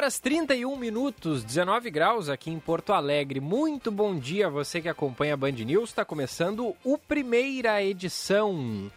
[0.00, 3.38] Horas 31 minutos, 19 graus aqui em Porto Alegre.
[3.38, 5.90] Muito bom dia a você que acompanha a Band News.
[5.90, 8.90] Está começando o primeira edição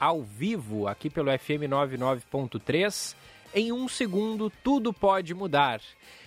[0.00, 3.14] ao vivo aqui pelo FM 99.3.
[3.54, 5.80] Em um segundo, tudo pode mudar.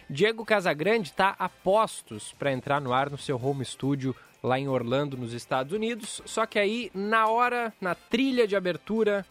[0.09, 4.69] Diego Casagrande está a postos para entrar no ar no seu home studio lá em
[4.69, 6.21] Orlando, nos Estados Unidos.
[6.25, 9.25] Só que aí, na hora, na trilha de abertura,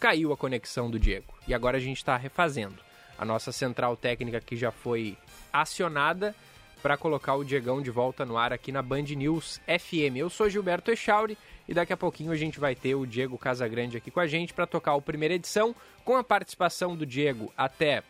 [0.00, 1.34] caiu a conexão do Diego.
[1.46, 2.91] E agora a gente está refazendo
[3.22, 5.16] a nossa central técnica que já foi
[5.52, 6.34] acionada
[6.82, 10.16] para colocar o Diegão de volta no ar aqui na Band News FM.
[10.16, 13.96] Eu sou Gilberto Echauri e daqui a pouquinho a gente vai ter o Diego Casagrande
[13.96, 15.72] aqui com a gente para tocar a primeira edição,
[16.04, 18.02] com a participação do Diego até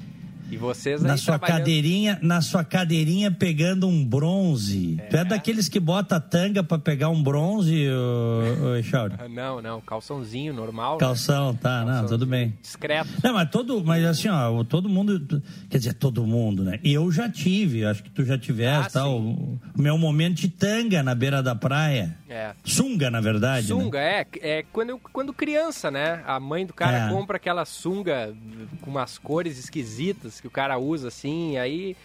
[0.54, 1.58] E vocês na sua trabalhando...
[1.58, 4.96] cadeirinha, na sua cadeirinha pegando um bronze.
[5.00, 5.06] É.
[5.06, 10.54] Tu é daqueles que bota tanga para pegar um bronze, ô, ô Não, não, calçãozinho
[10.54, 10.94] normal.
[10.94, 11.00] Né?
[11.00, 11.58] Calção, né?
[11.60, 12.56] tá, não, tudo bem.
[12.62, 13.08] Discreto.
[13.22, 16.78] Não, mas todo, mas assim, ó, todo mundo, quer dizer, todo mundo, né?
[16.84, 20.48] Eu já tive, acho que tu já tiveste, ah, tá, o, o, meu momento de
[20.48, 22.16] tanga na beira da praia.
[22.28, 22.52] É.
[22.64, 23.72] Sunga, na verdade.
[23.72, 23.82] Né?
[23.82, 24.26] Sunga, né?
[24.40, 26.22] é, é quando, quando criança, né?
[26.26, 27.08] A mãe do cara é.
[27.08, 28.32] compra aquela sunga
[28.80, 31.96] com umas cores esquisitas que o cara usa assim, aí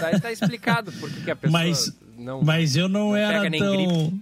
[0.00, 4.12] tá, tá explicado por que a pessoa mas, não Mas eu não, não era tão...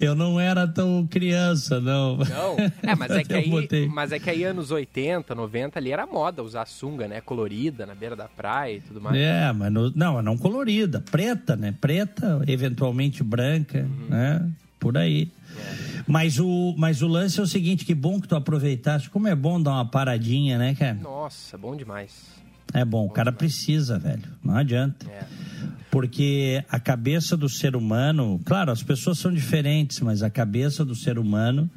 [0.00, 2.18] Eu não era tão criança, não.
[2.18, 2.56] Não?
[2.84, 6.40] É, mas é, que aí, mas é que aí anos 80, 90 ali era moda
[6.40, 7.20] usar sunga, né?
[7.20, 9.16] Colorida, na beira da praia e tudo mais.
[9.16, 11.74] É, mas no, não, não colorida, preta, né?
[11.80, 14.06] Preta, eventualmente branca, uhum.
[14.08, 14.48] né?
[14.78, 15.32] Por aí.
[15.58, 15.88] É.
[16.06, 19.10] Mas, o, mas o lance é o seguinte, que bom que tu aproveitaste.
[19.10, 20.94] Como é bom dar uma paradinha, né, cara?
[20.94, 22.37] Nossa, bom demais.
[22.72, 24.24] É bom, o cara precisa, velho.
[24.42, 25.06] Não adianta.
[25.10, 25.24] É.
[25.90, 30.94] Porque a cabeça do ser humano, claro, as pessoas são diferentes, mas a cabeça do
[30.94, 31.70] ser humano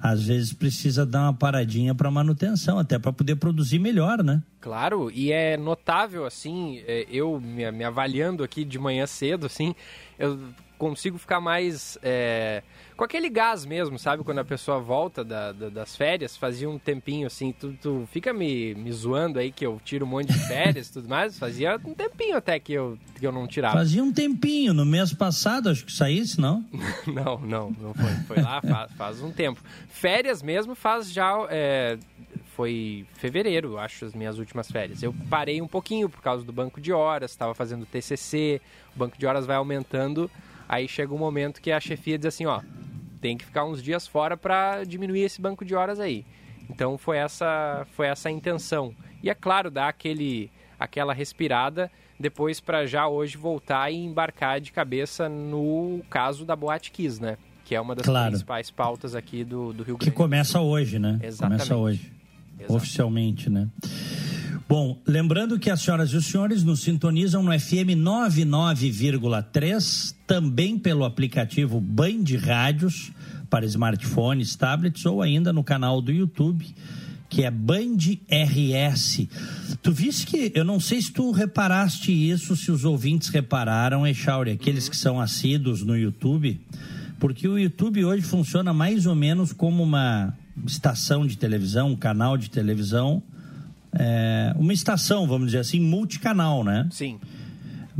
[0.00, 4.42] às vezes precisa dar uma paradinha para manutenção, até para poder produzir melhor, né?
[4.60, 9.74] Claro, e é notável assim, é, eu me, me avaliando aqui de manhã cedo, assim,
[10.18, 10.38] eu
[10.78, 12.62] consigo ficar mais é,
[12.98, 14.24] com aquele gás mesmo, sabe?
[14.24, 18.32] Quando a pessoa volta da, da, das férias, fazia um tempinho assim, tu, tu fica
[18.32, 21.80] me, me zoando aí que eu tiro um monte de férias e tudo mais, fazia
[21.84, 23.78] um tempinho até que eu, que eu não tirava.
[23.78, 26.64] Fazia um tempinho, no mês passado acho que saísse, não?
[27.06, 29.60] não, não, não foi, foi lá faz, faz um tempo.
[29.88, 31.96] Férias mesmo faz já, é,
[32.56, 35.04] foi fevereiro, acho, as minhas últimas férias.
[35.04, 38.60] Eu parei um pouquinho por causa do banco de horas, estava fazendo TCC,
[38.96, 40.28] o banco de horas vai aumentando,
[40.68, 42.60] aí chega um momento que a chefia diz assim, ó,
[43.20, 46.24] tem que ficar uns dias fora para diminuir esse banco de horas aí.
[46.70, 48.94] Então foi essa, foi essa a intenção.
[49.22, 54.72] E é claro, dar aquele, aquela respirada depois para já hoje voltar e embarcar de
[54.72, 57.36] cabeça no caso da Boate Kiss, né?
[57.64, 58.30] Que é uma das claro.
[58.30, 61.18] principais pautas aqui do, do Rio Grande Que começa hoje, né?
[61.22, 61.68] Exatamente.
[61.68, 62.12] Começa hoje,
[62.58, 62.74] Exato.
[62.74, 63.68] oficialmente, né?
[64.68, 71.06] Bom, lembrando que as senhoras e os senhores nos sintonizam no FM 99,3, também pelo
[71.06, 73.10] aplicativo Band Rádios
[73.48, 76.66] para smartphones, tablets ou ainda no canal do YouTube
[77.28, 77.98] que é Band
[78.30, 79.28] RS.
[79.82, 84.52] Tu viste que, eu não sei se tu reparaste isso, se os ouvintes repararam, Echauri,
[84.52, 84.90] aqueles uhum.
[84.90, 86.58] que são assíduos no YouTube,
[87.18, 90.34] porque o YouTube hoje funciona mais ou menos como uma
[90.66, 93.22] estação de televisão, um canal de televisão,
[93.92, 96.88] é, uma estação, vamos dizer assim, multicanal, né?
[96.90, 97.18] Sim.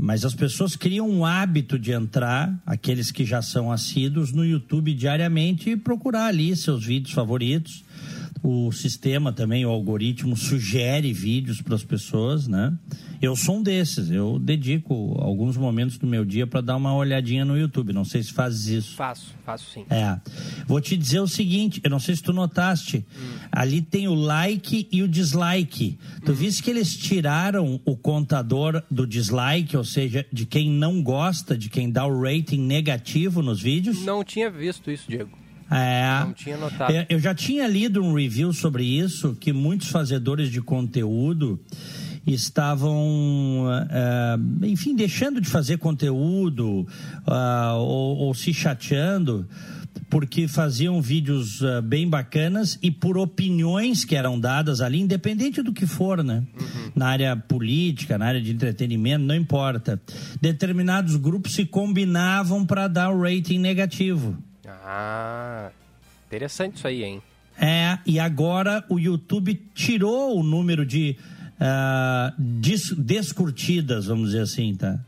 [0.01, 4.95] Mas as pessoas criam um hábito de entrar, aqueles que já são assíduos, no YouTube
[4.95, 7.85] diariamente e procurar ali seus vídeos favoritos
[8.43, 12.77] o sistema também, o algoritmo, sugere vídeos para as pessoas, né?
[13.21, 17.45] Eu sou um desses, eu dedico alguns momentos do meu dia para dar uma olhadinha
[17.45, 17.93] no YouTube.
[17.93, 18.95] Não sei se fazes isso.
[18.95, 19.85] Faço, faço sim.
[19.91, 20.21] É.
[20.67, 23.39] Vou te dizer o seguinte, eu não sei se tu notaste, hum.
[23.51, 25.99] ali tem o like e o dislike.
[26.25, 26.35] Tu hum.
[26.35, 31.69] viste que eles tiraram o contador do dislike, ou seja, de quem não gosta, de
[31.69, 34.05] quem dá o rating negativo nos vídeos?
[34.05, 35.48] Não tinha visto isso, Diego.
[35.71, 36.93] É, Não tinha notado.
[36.93, 41.61] É, eu já tinha lido um review sobre isso, que muitos fazedores de conteúdo
[42.27, 46.87] estavam, é, enfim, deixando de fazer conteúdo
[47.27, 49.49] uh, ou, ou, se chateando
[50.11, 55.73] porque faziam vídeos uh, bem bacanas e por opiniões que eram dadas ali, independente do
[55.73, 56.45] que for, né?
[56.59, 56.93] Uhum.
[56.95, 60.01] Na área política, na área de entretenimento, não importa.
[60.41, 64.37] Determinados grupos se combinavam para dar o rating negativo.
[64.91, 65.71] Ah,
[66.27, 67.23] interessante isso aí, hein?
[67.61, 71.15] É, e agora o YouTube tirou o número de
[71.61, 74.99] uh, des descurtidas, vamos dizer assim, tá?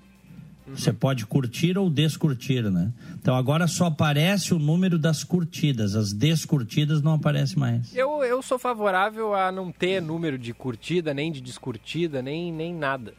[0.66, 0.76] Uhum.
[0.76, 2.92] Você pode curtir ou descurtir, né?
[3.14, 7.96] Então agora só aparece o número das curtidas, as descurtidas não aparece mais.
[7.96, 12.74] Eu, eu sou favorável a não ter número de curtida, nem de descurtida, nem, nem
[12.74, 13.14] nada.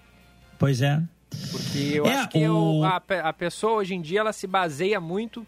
[0.59, 1.01] Pois é.
[1.49, 2.83] Porque eu é, acho que o...
[2.83, 5.43] eu, a, a pessoa hoje em dia ela se baseia muito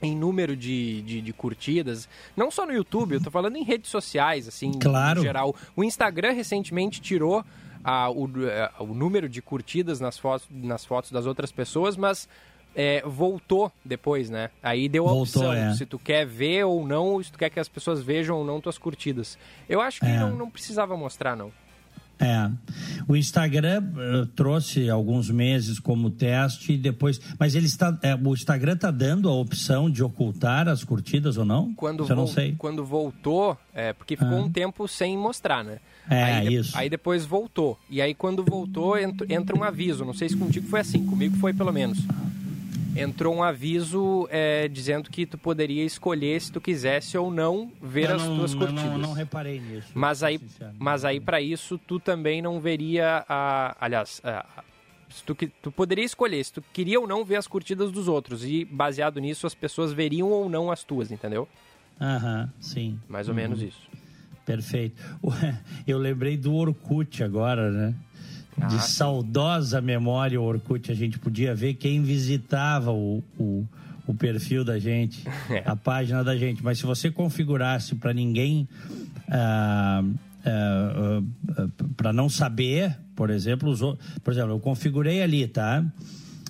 [0.00, 3.90] em número de, de, de, curtidas, não só no YouTube, eu tô falando em redes
[3.90, 5.20] sociais, assim, claro.
[5.20, 5.54] em geral.
[5.74, 7.44] O Instagram recentemente tirou
[7.82, 8.28] a, o,
[8.80, 12.28] o número de curtidas nas fotos, nas fotos das outras pessoas, mas
[12.74, 14.50] é, voltou depois, né?
[14.62, 15.72] Aí deu a voltou, opção, é.
[15.74, 18.44] se tu quer ver ou não, ou se tu quer que as pessoas vejam ou
[18.44, 19.38] não tuas curtidas.
[19.68, 20.18] Eu acho que é.
[20.18, 21.50] não, não precisava mostrar, não.
[22.18, 22.50] É.
[23.06, 27.20] O Instagram uh, trouxe alguns meses como teste e depois.
[27.38, 27.96] Mas ele está.
[28.02, 31.74] É, o Instagram está dando a opção de ocultar as curtidas ou não?
[31.74, 32.54] Quando, Eu não sei.
[32.56, 34.42] quando voltou, é, porque ficou ah.
[34.42, 35.78] um tempo sem mostrar, né?
[36.08, 36.76] É, aí, isso.
[36.76, 37.78] Aí depois voltou.
[37.90, 40.04] E aí quando voltou, entra, entra um aviso.
[40.04, 41.98] Não sei se contigo foi assim, comigo foi pelo menos
[42.96, 48.10] entrou um aviso é, dizendo que tu poderia escolher se tu quisesse ou não ver
[48.10, 48.84] eu as não, tuas curtidas.
[48.84, 49.88] Não, não reparei nisso.
[49.94, 50.40] Mas aí,
[50.78, 54.44] mas aí para isso tu também não veria a, aliás, a,
[55.24, 58.64] tu, tu poderia escolher se tu queria ou não ver as curtidas dos outros e
[58.64, 61.48] baseado nisso as pessoas veriam ou não as tuas, entendeu?
[62.00, 62.98] Aham, sim.
[63.08, 63.40] Mais ou uhum.
[63.40, 63.88] menos isso.
[64.44, 65.02] Perfeito.
[65.86, 67.94] Eu lembrei do Orkut agora, né?
[68.60, 73.66] Ah, de saudosa memória o Orkut, a gente podia ver quem visitava o, o,
[74.06, 75.62] o perfil da gente, é.
[75.64, 76.62] a página da gente.
[76.64, 78.66] Mas se você configurasse para ninguém,
[79.28, 80.02] ah,
[80.44, 81.22] ah,
[81.58, 83.80] ah, para não saber, por exemplo, os,
[84.22, 85.84] por exemplo, eu configurei ali, tá?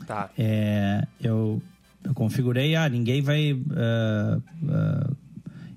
[0.06, 0.30] Tá.
[0.38, 1.60] É, eu,
[2.04, 3.52] eu configurei, ah, ninguém vai.
[3.52, 5.16] Uh, uh,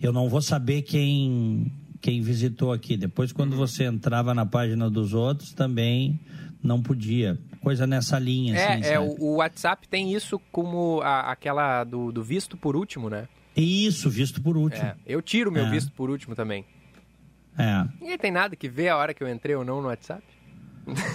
[0.01, 1.71] eu não vou saber quem
[2.01, 2.97] quem visitou aqui.
[2.97, 6.19] Depois, quando você entrava na página dos outros, também
[6.63, 7.37] não podia.
[7.61, 8.55] Coisa nessa linha.
[8.55, 13.09] É, assim, é o WhatsApp tem isso como a, aquela do, do, visto por último,
[13.09, 13.27] né?
[13.55, 14.83] Isso, visto por último.
[14.83, 15.69] É, eu tiro meu é.
[15.69, 16.65] visto por último também.
[17.57, 17.85] É.
[17.99, 20.23] Ninguém tem nada que ver a hora que eu entrei ou não no WhatsApp.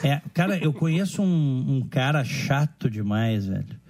[0.05, 3.81] É, cara, eu conheço um, um cara chato demais, velho.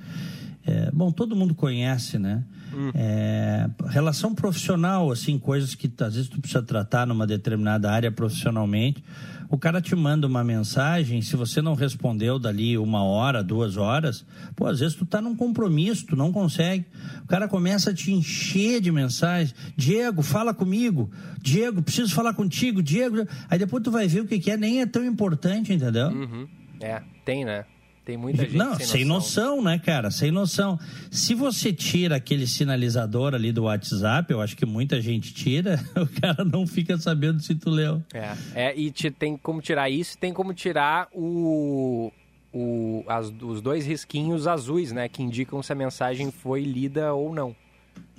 [0.66, 2.44] É, bom, todo mundo conhece, né?
[2.76, 2.90] Hum.
[2.94, 9.02] É, relação profissional, assim, coisas que às vezes tu precisa tratar numa determinada área profissionalmente.
[9.48, 14.26] o cara te manda uma mensagem, se você não respondeu dali uma hora, duas horas,
[14.56, 16.84] pô, às vezes tu tá num compromisso, tu não consegue.
[17.22, 19.54] O cara começa a te encher de mensagens.
[19.76, 21.10] Diego, fala comigo.
[21.40, 22.82] Diego, preciso falar contigo.
[22.82, 23.26] Diego.
[23.48, 26.08] Aí depois tu vai ver o que, que é, nem é tão importante, entendeu?
[26.08, 26.48] Uhum.
[26.80, 27.64] É, tem, né?
[28.04, 29.62] Tem muita gente Não, sem, sem noção.
[29.62, 30.10] né, cara?
[30.10, 30.78] Sem noção.
[31.10, 36.20] Se você tira aquele sinalizador ali do WhatsApp, eu acho que muita gente tira, o
[36.20, 38.02] cara não fica sabendo se tu leu.
[38.12, 42.12] É, é e te, tem como tirar isso, tem como tirar o,
[42.52, 45.08] o, as, os dois risquinhos azuis, né?
[45.08, 47.56] Que indicam se a mensagem foi lida ou não.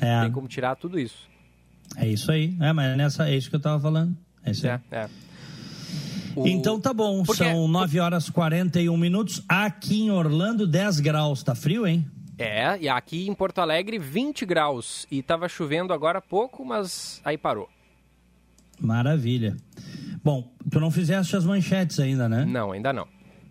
[0.01, 1.29] É, Tem como tirar tudo isso.
[1.95, 2.55] é isso aí.
[2.59, 4.15] É, mas nessa, é isso que eu tava falando.
[4.43, 4.79] É isso aí.
[4.91, 5.09] É, é.
[6.35, 9.41] O- Então tá bom, Porque- são 9 horas e 41 minutos.
[9.47, 11.41] Aqui em Orlando, 10 graus.
[11.43, 12.05] Tá frio, hein?
[12.37, 15.07] É, e aqui em Porto Alegre, 20 graus.
[15.09, 17.69] E tava chovendo agora há pouco, mas aí parou.
[18.79, 19.55] Maravilha.
[20.23, 22.43] Bom, tu não fizeste as manchetes ainda, né?
[22.45, 23.07] Não, ainda não.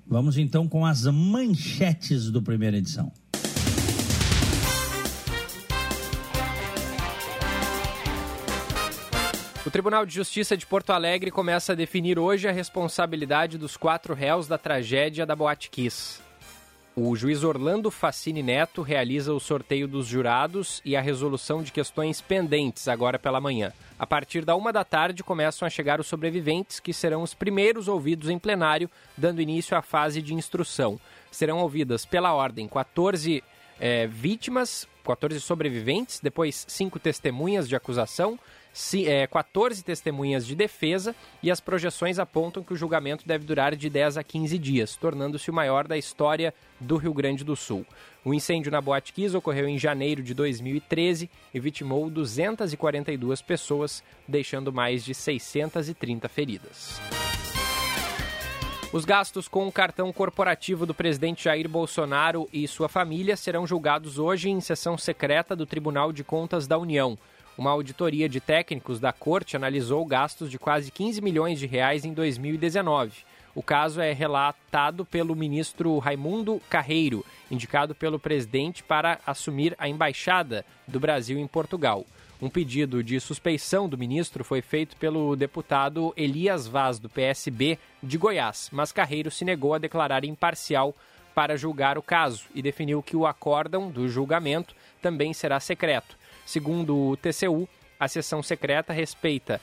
[0.07, 3.11] Vamos então com as manchetes do primeira edição.
[9.67, 14.13] O Tribunal de Justiça de Porto Alegre começa a definir hoje a responsabilidade dos quatro
[14.13, 16.21] réus da tragédia da Boate Kiss.
[16.95, 22.21] O juiz Orlando Facini Neto realiza o sorteio dos jurados e a resolução de questões
[22.21, 23.73] pendentes agora pela manhã.
[23.99, 27.89] A partir da uma da tarde começam a chegar os sobreviventes, que serão os primeiros
[27.89, 31.01] ouvidos em plenário, dando início à fase de instrução.
[31.31, 33.43] Serão ouvidas pela ordem 14
[33.81, 38.39] eh, vítimas, 14 sobreviventes, depois cinco testemunhas de acusação,
[38.75, 43.75] ci- eh, 14 testemunhas de defesa e as projeções apontam que o julgamento deve durar
[43.75, 47.87] de 10 a 15 dias, tornando-se o maior da história do Rio Grande do Sul.
[48.25, 54.73] O incêndio na Boate Kiss ocorreu em janeiro de 2013 e vitimou 242 pessoas, deixando
[54.73, 57.01] mais de 630 feridas.
[58.93, 64.19] Os gastos com o cartão corporativo do presidente Jair Bolsonaro e sua família serão julgados
[64.21, 67.19] hoje em sessão secreta do Tribunal de Contas da União.
[67.57, 72.13] Uma auditoria de técnicos da corte analisou gastos de quase 15 milhões de reais em
[72.13, 73.13] 2019.
[73.55, 80.67] O caso é relatado pelo ministro Raimundo Carreiro, indicado pelo presidente para assumir a embaixada
[80.89, 82.05] do Brasil em Portugal.
[82.43, 88.19] Um pedido de suspeição do ministro foi feito pelo deputado Elias Vaz, do PSB de
[88.19, 90.93] Goiás, mas Carreiro se negou a declarar imparcial
[91.33, 96.17] para julgar o caso e definiu que o acórdão do julgamento também será secreto.
[96.47, 99.61] Segundo o TCU, a sessão secreta respeita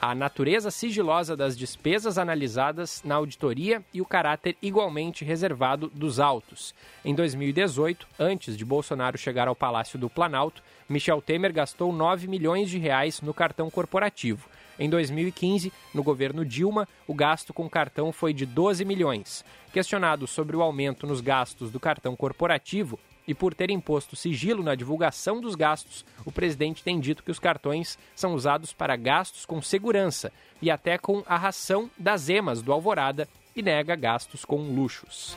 [0.00, 6.74] a natureza sigilosa das despesas analisadas na auditoria e o caráter igualmente reservado dos autos.
[7.04, 12.68] Em 2018, antes de Bolsonaro chegar ao Palácio do Planalto, Michel Temer gastou 9 milhões
[12.68, 14.48] de reais no cartão corporativo.
[14.78, 19.44] Em 2015, no governo Dilma, o gasto com cartão foi de 12 milhões.
[19.72, 24.74] Questionado sobre o aumento nos gastos do cartão corporativo, e por ter imposto sigilo na
[24.74, 29.60] divulgação dos gastos, o presidente tem dito que os cartões são usados para gastos com
[29.62, 35.36] segurança e até com a ração das emas do Alvorada e nega gastos com luxos.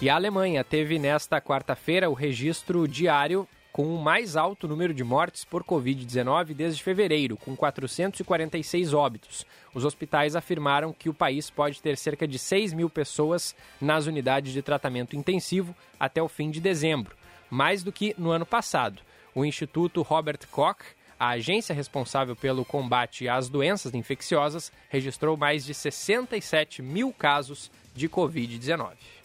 [0.00, 5.04] E a Alemanha teve nesta quarta-feira o registro diário com o mais alto número de
[5.04, 9.46] mortes por Covid-19 desde fevereiro, com 446 óbitos.
[9.72, 14.52] Os hospitais afirmaram que o país pode ter cerca de 6 mil pessoas nas unidades
[14.52, 17.16] de tratamento intensivo até o fim de dezembro,
[17.48, 19.02] mais do que no ano passado.
[19.34, 20.80] O Instituto Robert Koch,
[21.18, 28.08] a agência responsável pelo combate às doenças infecciosas, registrou mais de 67 mil casos de
[28.08, 29.19] Covid-19.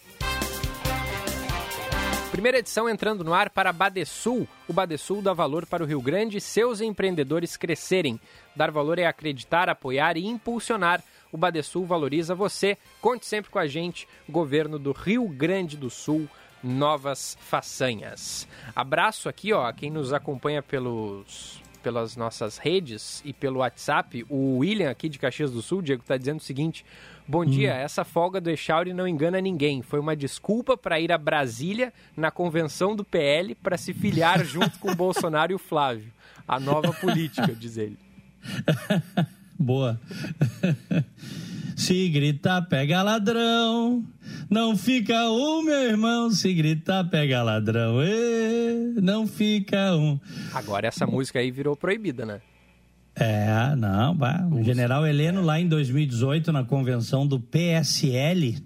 [2.30, 4.46] Primeira edição entrando no ar para Badesul.
[4.68, 8.20] O Badesul dá valor para o Rio Grande e seus empreendedores crescerem.
[8.54, 11.02] Dar valor é acreditar, apoiar e impulsionar.
[11.32, 12.76] O Badesul valoriza você.
[13.00, 14.06] Conte sempre com a gente.
[14.28, 16.28] Governo do Rio Grande do Sul.
[16.62, 18.46] Novas façanhas.
[18.74, 24.58] Abraço aqui, ó, a quem nos acompanha pelos pelas nossas redes e pelo WhatsApp, o
[24.58, 26.84] William aqui de Caxias do Sul, Diego, está dizendo o seguinte:
[27.28, 29.82] Bom dia, essa folga do Echauri não engana ninguém.
[29.82, 34.80] Foi uma desculpa para ir a Brasília na convenção do PL para se filiar junto
[34.80, 36.12] com o Bolsonaro e o Flávio.
[36.48, 37.96] A nova política, diz ele.
[39.56, 40.00] Boa.
[41.76, 44.02] Se gritar, pega ladrão.
[44.48, 46.30] Não fica um, meu irmão.
[46.30, 48.02] Se gritar, pega ladrão.
[48.02, 50.18] Ê, não fica um.
[50.54, 52.40] Agora essa música aí virou proibida, né?
[53.14, 58.56] É, não, bah, o general Heleno, lá em 2018, na convenção do PSL,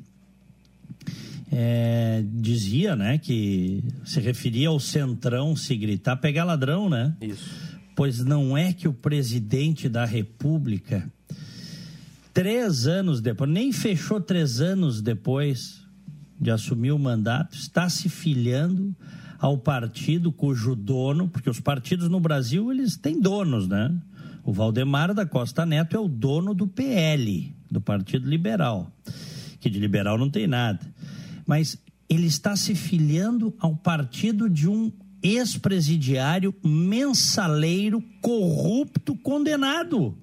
[1.52, 7.14] é, dizia, né, que se referia ao centrão, se gritar, pegar ladrão, né?
[7.20, 7.80] Isso.
[7.94, 11.08] Pois não é que o presidente da República
[12.32, 15.80] três anos depois, nem fechou três anos depois
[16.40, 18.96] de assumir o mandato, está se filiando
[19.38, 23.94] ao partido cujo dono, porque os partidos no Brasil eles têm donos, né?
[24.44, 28.90] O Valdemar da Costa Neto é o dono do PL, do Partido Liberal,
[29.60, 30.80] que de liberal não tem nada.
[31.46, 34.90] Mas ele está se filiando ao partido de um
[35.22, 40.16] ex-presidiário mensaleiro corrupto condenado.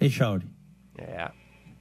[0.00, 0.53] Echauri.
[0.98, 1.30] É.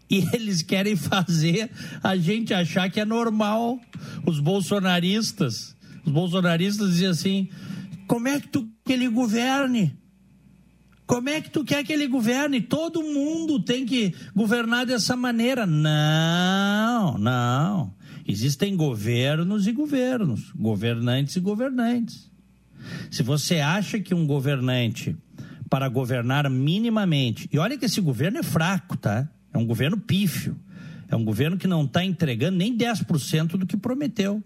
[0.10, 1.72] E eles querem fazer
[2.04, 3.80] a gente achar que é normal.
[4.26, 7.50] Os bolsonaristas, os bolsonaristas diziam assim:
[8.08, 9.98] como é que tu que ele governe?
[11.06, 12.62] Como é que tu quer que ele governe?
[12.62, 15.66] Todo mundo tem que governar dessa maneira.
[15.66, 17.94] Não, não.
[18.26, 22.32] Existem governos e governos, governantes e governantes.
[23.12, 25.16] Se você acha que um governante,
[25.74, 29.28] para governar minimamente, e olha que esse governo é fraco, tá?
[29.52, 30.56] É um governo pífio.
[31.10, 34.40] É um governo que não está entregando nem 10% do que prometeu.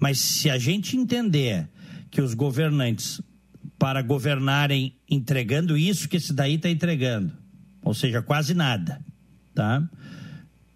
[0.00, 1.68] Mas se a gente entender
[2.10, 3.20] que os governantes,
[3.78, 7.34] para governarem entregando isso que esse daí está entregando,
[7.82, 8.98] ou seja, quase nada,
[9.54, 9.86] tá?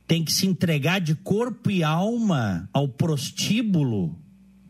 [0.07, 4.15] tem que se entregar de corpo e alma ao prostíbulo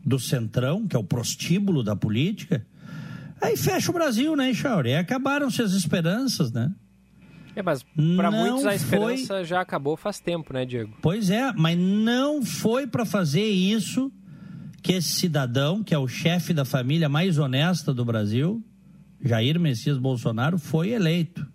[0.05, 2.65] do Centrão, que é o prostíbulo da política,
[3.41, 4.95] aí fecha o Brasil, né, Chauri?
[4.95, 6.71] Acabaram-se as esperanças, né?
[7.55, 7.83] É, mas
[8.15, 9.45] para muitos a esperança foi...
[9.45, 10.95] já acabou faz tempo, né, Diego?
[11.01, 14.11] Pois é, mas não foi para fazer isso
[14.83, 18.63] que esse cidadão, que é o chefe da família mais honesta do Brasil,
[19.19, 21.45] Jair Messias Bolsonaro, foi eleito.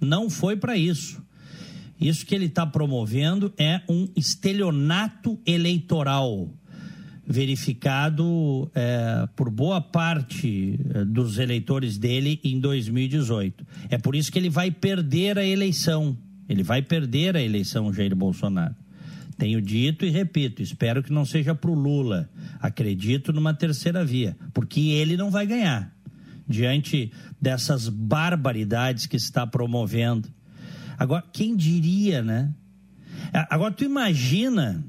[0.00, 1.22] Não foi para isso.
[2.00, 6.48] Isso que ele está promovendo é um estelionato eleitoral
[7.30, 13.66] verificado é, por boa parte é, dos eleitores dele em 2018.
[13.88, 16.18] É por isso que ele vai perder a eleição.
[16.48, 18.74] Ele vai perder a eleição, Jair Bolsonaro.
[19.38, 22.28] Tenho dito e repito, espero que não seja para o Lula.
[22.60, 25.94] Acredito numa terceira via, porque ele não vai ganhar
[26.46, 30.28] diante dessas barbaridades que está promovendo
[31.00, 32.54] Agora, quem diria, né?
[33.48, 34.84] Agora, tu imagina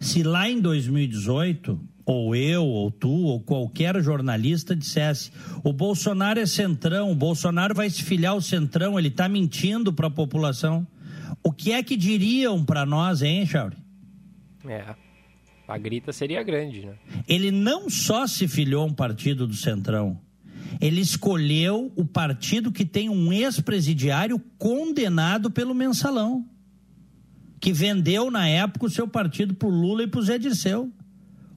[0.00, 5.30] se lá em 2018, ou eu, ou tu, ou qualquer jornalista dissesse:
[5.62, 10.08] o Bolsonaro é centrão, o Bolsonaro vai se filiar ao centrão, ele está mentindo para
[10.08, 10.86] a população.
[11.42, 13.76] O que é que diriam para nós, hein, Chauri?
[14.66, 14.94] É.
[15.68, 16.94] A grita seria grande, né?
[17.28, 20.20] Ele não só se filiou a um partido do Centrão,
[20.80, 26.44] ele escolheu o partido que tem um ex-presidiário condenado pelo mensalão,
[27.60, 30.90] que vendeu na época o seu partido para o Lula e para o Zé Dirceu.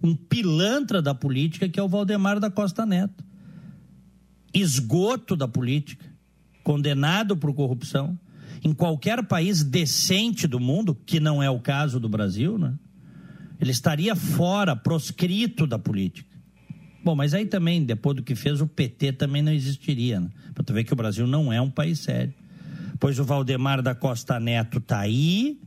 [0.04, 3.24] Um pilantra da política que é o Valdemar da Costa Neto.
[4.54, 6.06] Esgoto da política,
[6.62, 8.20] condenado por corrupção.
[8.64, 12.74] Em qualquer país decente do mundo, que não é o caso do Brasil, né?
[13.60, 16.30] ele estaria fora, proscrito da política.
[17.04, 20.20] Bom, mas aí também, depois do que fez, o PT também não existiria.
[20.20, 20.30] Né?
[20.54, 22.34] Para tu ver que o Brasil não é um país sério.
[23.00, 25.60] Pois o Valdemar da Costa Neto está aí,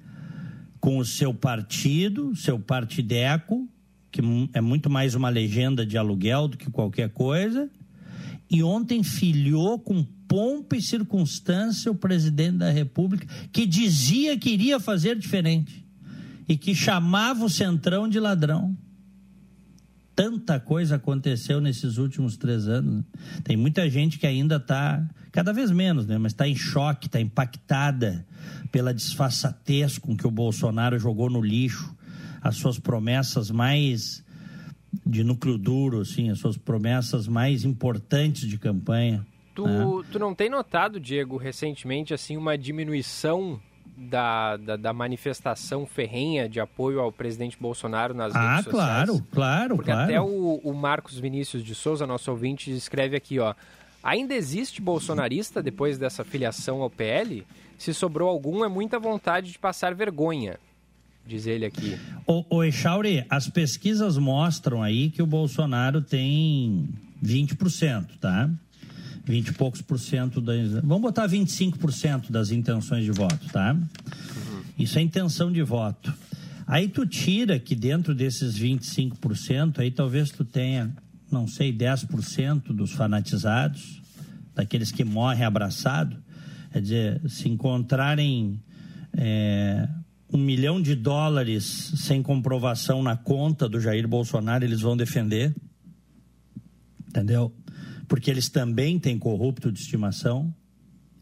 [0.86, 3.68] com o seu partido, seu partideco,
[4.08, 4.20] que
[4.52, 7.68] é muito mais uma legenda de aluguel do que qualquer coisa.
[8.48, 14.78] E ontem filiou com pompa e circunstância o presidente da República, que dizia que iria
[14.78, 15.84] fazer diferente
[16.48, 18.72] e que chamava o Centrão de ladrão
[20.16, 22.96] tanta coisa aconteceu nesses últimos três anos.
[22.96, 23.04] Né?
[23.44, 26.16] Tem muita gente que ainda está, cada vez menos, né?
[26.16, 28.26] mas está em choque, está impactada
[28.72, 31.94] pela disfarçatez com que o Bolsonaro jogou no lixo
[32.42, 34.24] as suas promessas mais
[35.04, 39.26] de núcleo duro, assim, as suas promessas mais importantes de campanha.
[39.54, 39.84] Tu, né?
[40.10, 43.60] tu não tem notado, Diego, recentemente, assim, uma diminuição
[43.96, 48.90] da, da, da, manifestação ferrenha de apoio ao presidente Bolsonaro nas ah, redes sociais.
[48.90, 50.04] Ah, claro, claro, Porque claro.
[50.04, 53.54] até o, o Marcos Vinícius de Souza, nosso ouvinte, escreve aqui, ó.
[54.02, 57.44] Ainda existe bolsonarista depois dessa filiação ao PL?
[57.78, 60.58] Se sobrou algum, é muita vontade de passar vergonha,
[61.26, 61.98] diz ele aqui.
[62.26, 66.88] O, o Echauri, as pesquisas mostram aí que o Bolsonaro tem
[67.24, 68.48] 20%, tá?
[69.26, 70.70] 20 e poucos por cento das.
[70.84, 73.74] Vamos botar 25% das intenções de voto, tá?
[73.74, 74.62] Uhum.
[74.78, 76.14] Isso é intenção de voto.
[76.66, 80.94] Aí tu tira que dentro desses 25%, aí talvez tu tenha,
[81.30, 84.00] não sei, 10% dos fanatizados,
[84.54, 86.16] daqueles que morrem abraçado.
[86.72, 88.60] Quer dizer, se encontrarem
[89.16, 89.88] é,
[90.32, 91.64] um milhão de dólares
[91.96, 95.54] sem comprovação na conta do Jair Bolsonaro, eles vão defender.
[97.08, 97.52] Entendeu?
[98.08, 100.54] Porque eles também têm corrupto de estimação.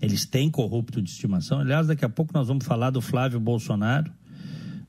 [0.01, 1.61] Eles têm corrupto de estimação.
[1.61, 4.13] Aliás, daqui a pouco nós vamos falar do Flávio Bolsonaro,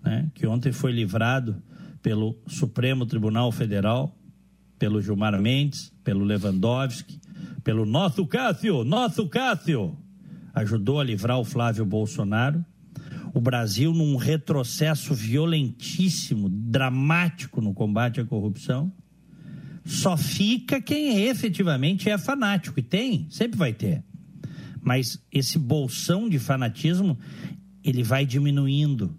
[0.03, 1.61] né, que ontem foi livrado
[2.01, 4.15] pelo Supremo Tribunal Federal,
[4.77, 7.19] pelo Gilmar Mendes, pelo Lewandowski,
[7.63, 9.97] pelo nosso Cássio, nosso Cássio,
[10.53, 12.63] ajudou a livrar o Flávio Bolsonaro.
[13.33, 18.91] O Brasil num retrocesso violentíssimo, dramático no combate à corrupção.
[19.85, 24.03] Só fica quem efetivamente é fanático, e tem, sempre vai ter.
[24.81, 27.17] Mas esse bolsão de fanatismo,
[27.83, 29.15] ele vai diminuindo,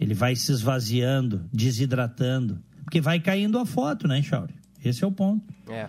[0.00, 4.54] ele vai se esvaziando, desidratando, porque vai caindo a foto, né, Chauri?
[4.82, 5.44] Esse é o ponto.
[5.68, 5.88] É.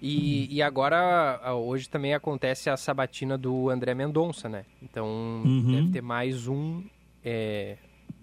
[0.00, 4.64] E, e agora, hoje também acontece a sabatina do André Mendonça, né?
[4.82, 5.06] Então,
[5.44, 5.72] uhum.
[5.72, 6.82] deve ter mais um
[7.22, 7.76] é,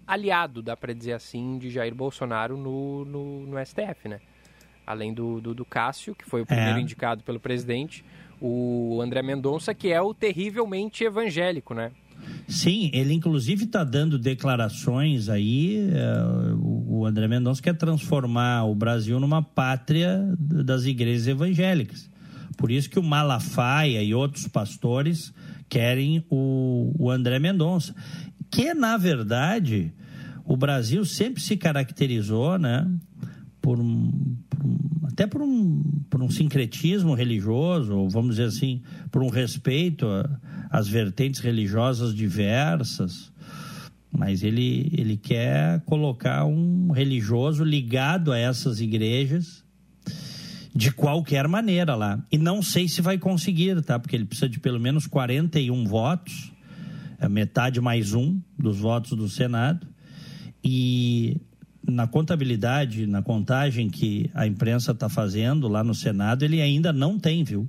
[0.07, 4.19] aliado, dá para dizer assim, de Jair Bolsonaro no, no, no STF, né?
[4.87, 6.81] Além do, do, do, Cássio, que foi o primeiro é.
[6.81, 8.05] indicado pelo presidente,
[8.39, 11.91] o André Mendonça, que é o terrivelmente evangélico, né?
[12.47, 15.89] Sim, ele inclusive está dando declarações aí.
[15.89, 22.09] Uh, o André Mendonça quer transformar o Brasil numa pátria das igrejas evangélicas.
[22.55, 25.33] Por isso que o Malafaia e outros pastores
[25.69, 27.93] querem o, o André Mendonça.
[28.49, 29.93] Que, na verdade,
[30.45, 32.89] o Brasil sempre se caracterizou, né?
[33.67, 38.81] Por um, por um, até por um, por um sincretismo religioso, ou vamos dizer assim,
[39.11, 40.07] por um respeito
[40.69, 43.29] às vertentes religiosas diversas,
[44.09, 49.65] mas ele, ele quer colocar um religioso ligado a essas igrejas
[50.73, 52.25] de qualquer maneira lá.
[52.31, 53.99] E não sei se vai conseguir, tá?
[53.99, 56.53] Porque ele precisa de pelo menos 41 votos,
[57.19, 59.85] é metade mais um dos votos do Senado.
[60.63, 61.41] E
[61.87, 67.17] na contabilidade, na contagem que a imprensa está fazendo lá no Senado, ele ainda não
[67.17, 67.67] tem, viu?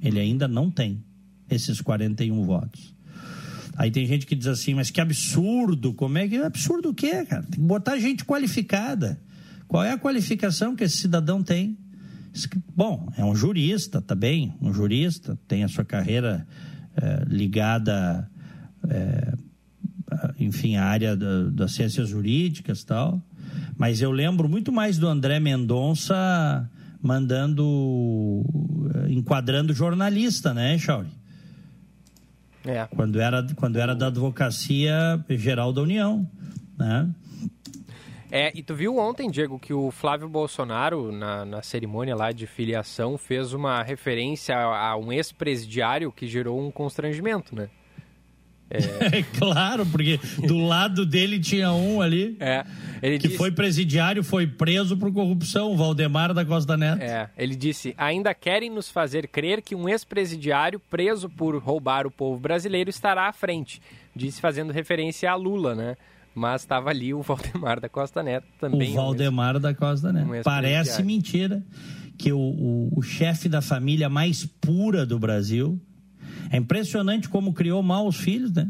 [0.00, 1.02] Ele ainda não tem
[1.50, 2.94] esses 41 votos.
[3.76, 6.36] Aí tem gente que diz assim, mas que absurdo, como é que.
[6.36, 7.42] Absurdo o quê, cara?
[7.42, 9.20] Tem que botar gente qualificada.
[9.66, 11.78] Qual é a qualificação que esse cidadão tem?
[12.74, 14.54] Bom, é um jurista, tá bem?
[14.60, 16.46] Um jurista, tem a sua carreira
[16.96, 18.28] é, ligada,
[18.88, 19.34] é,
[20.38, 23.22] enfim, à área da, das ciências jurídicas tal.
[23.80, 26.68] Mas eu lembro muito mais do André Mendonça
[27.00, 28.44] mandando,
[28.94, 31.08] eh, enquadrando jornalista, né, Chauri?
[32.66, 32.86] É.
[32.94, 36.28] Quando era, quando era da Advocacia Geral da União,
[36.78, 37.08] né?
[38.30, 42.46] É, e tu viu ontem, Diego, que o Flávio Bolsonaro, na, na cerimônia lá de
[42.46, 47.70] filiação, fez uma referência a, a um ex-presidiário que gerou um constrangimento, né?
[48.70, 49.22] É...
[49.36, 52.64] claro, porque do lado dele tinha um ali é,
[53.00, 53.36] que disse...
[53.36, 57.02] foi presidiário, foi preso por corrupção, Valdemar da Costa Neto.
[57.02, 62.10] É, ele disse: ainda querem nos fazer crer que um ex-presidiário preso por roubar o
[62.10, 63.82] povo brasileiro estará à frente.
[64.14, 65.96] Disse fazendo referência a Lula, né?
[66.32, 68.92] Mas estava ali o Valdemar da Costa Neto também.
[68.92, 70.30] O Valdemar um da Costa Neto.
[70.30, 71.62] Um Parece mentira
[72.16, 75.80] que o, o, o chefe da família mais pura do Brasil
[76.50, 78.68] é impressionante como criou mal os filhos, né?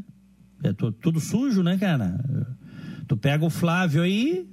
[0.63, 2.23] É tudo sujo, né, cara?
[3.09, 4.47] Tu pega o Flávio aí,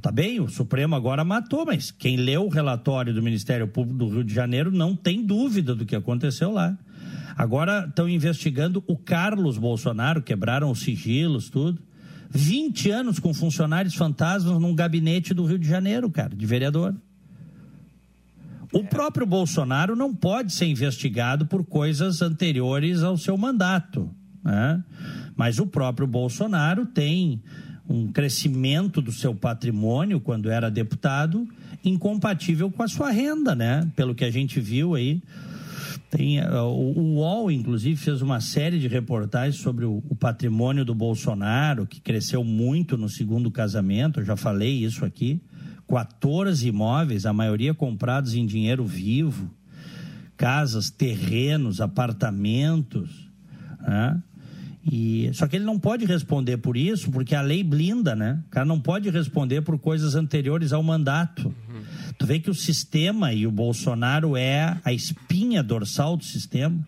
[0.00, 4.08] tá bem, o Supremo agora matou, mas quem leu o relatório do Ministério Público do
[4.08, 6.78] Rio de Janeiro não tem dúvida do que aconteceu lá.
[7.36, 11.80] Agora estão investigando o Carlos Bolsonaro, quebraram os sigilos, tudo.
[12.30, 16.94] 20 anos com funcionários fantasmas num gabinete do Rio de Janeiro, cara, de vereador.
[18.72, 24.10] O próprio Bolsonaro não pode ser investigado por coisas anteriores ao seu mandato.
[24.44, 24.82] Né?
[25.36, 27.42] Mas o próprio Bolsonaro tem
[27.88, 31.48] um crescimento do seu patrimônio quando era deputado
[31.82, 33.88] incompatível com a sua renda, né?
[33.96, 35.22] Pelo que a gente viu aí.
[36.10, 40.94] Tem, uh, o UOL, inclusive, fez uma série de reportagens sobre o, o, patrimônio do
[40.94, 45.40] Bolsonaro, que cresceu muito no segundo casamento, eu já falei isso aqui.
[45.88, 49.50] 14 imóveis, a maioria comprados em dinheiro vivo,
[50.36, 53.28] casas, terrenos, apartamentos,
[53.80, 54.22] né?
[54.90, 58.42] E, só que ele não pode responder por isso, porque a lei blinda, né?
[58.46, 61.48] O cara não pode responder por coisas anteriores ao mandato.
[61.48, 61.82] Uhum.
[62.16, 66.78] Tu vê que o sistema e o Bolsonaro é a espinha dorsal do sistema.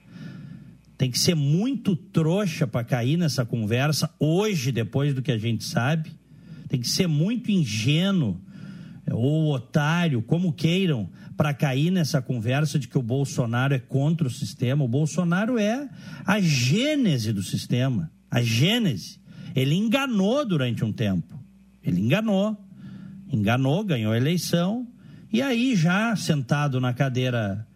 [0.96, 5.64] Tem que ser muito trouxa para cair nessa conversa hoje, depois do que a gente
[5.64, 6.10] sabe.
[6.68, 8.40] Tem que ser muito ingênuo
[9.10, 14.30] ou otário, como queiram, para cair nessa conversa de que o Bolsonaro é contra o
[14.30, 14.84] sistema.
[14.84, 15.88] O Bolsonaro é
[16.24, 19.20] a gênese do sistema, a gênese.
[19.54, 21.38] Ele enganou durante um tempo.
[21.82, 22.56] Ele enganou.
[23.32, 24.86] Enganou, ganhou a eleição.
[25.32, 27.66] E aí, já sentado na cadeira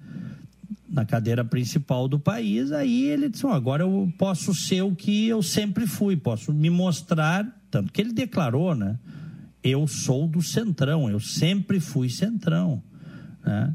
[0.94, 5.42] na cadeira principal do país, aí ele disse: agora eu posso ser o que eu
[5.42, 8.96] sempre fui, posso me mostrar, tanto que ele declarou, né?
[9.64, 12.82] Eu sou do Centrão, eu sempre fui Centrão.
[13.42, 13.74] Né?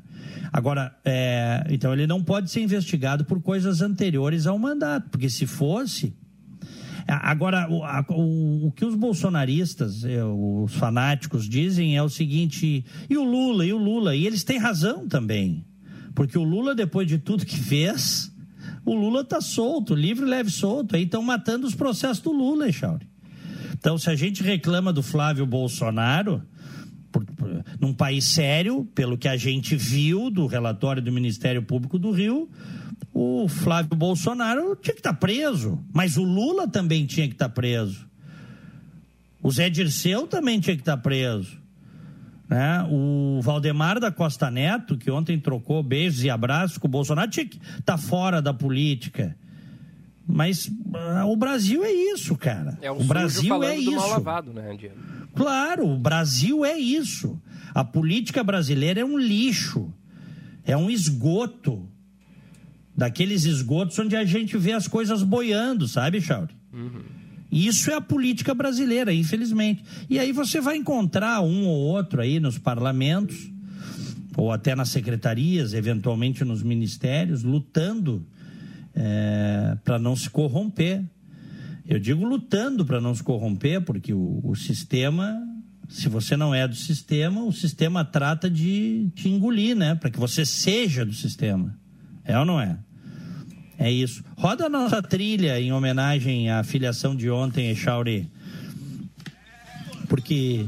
[0.54, 5.48] Agora, é, então ele não pode ser investigado por coisas anteriores ao mandato, porque se
[5.48, 6.16] fosse.
[7.08, 12.86] Agora, o, a, o, o que os bolsonaristas, é, os fanáticos dizem é o seguinte:
[13.10, 14.16] e o Lula, e o Lula?
[14.16, 15.66] E eles têm razão também.
[16.14, 18.32] Porque o Lula, depois de tudo que fez,
[18.86, 20.96] o Lula está solto, livre, leve, solto.
[20.96, 23.09] Aí estão matando os processos do Lula, Echauri.
[23.80, 26.44] Então, se a gente reclama do Flávio Bolsonaro,
[27.12, 31.98] por, por, num país sério, pelo que a gente viu do relatório do Ministério Público
[31.98, 32.50] do Rio,
[33.14, 37.48] o Flávio Bolsonaro tinha que estar tá preso, mas o Lula também tinha que estar
[37.48, 38.06] tá preso.
[39.42, 41.58] O Zé Dirceu também tinha que estar tá preso.
[42.50, 42.86] Né?
[42.92, 47.46] O Valdemar da Costa Neto, que ontem trocou beijos e abraços com o Bolsonaro, tinha
[47.46, 49.38] que estar fora da política.
[50.32, 52.78] Mas uh, o Brasil é isso, cara.
[52.84, 53.92] É o, o Brasil é isso.
[53.96, 54.78] Mal lavado, né?
[55.34, 57.42] Claro, o Brasil é isso.
[57.74, 59.92] A política brasileira é um lixo,
[60.64, 61.90] é um esgoto.
[62.96, 66.54] Daqueles esgotos onde a gente vê as coisas boiando, sabe, Chauri?
[66.72, 67.02] Uhum.
[67.52, 69.84] Isso é a política brasileira, infelizmente.
[70.08, 73.50] E aí você vai encontrar um ou outro aí nos parlamentos,
[74.38, 78.24] ou até nas secretarias, eventualmente nos ministérios, lutando
[78.96, 81.04] é, para não se corromper.
[81.88, 85.36] Eu digo lutando para não se corromper, porque o, o, sistema,
[85.88, 89.96] se você não é do sistema, o sistema trata de te engolir, né?
[89.96, 91.76] Para que você seja do sistema.
[92.24, 92.78] É ou não é?
[93.78, 94.24] É isso.
[94.38, 98.30] Roda a nossa trilha em homenagem à filiação de ontem, Echauri.
[100.08, 100.68] Porque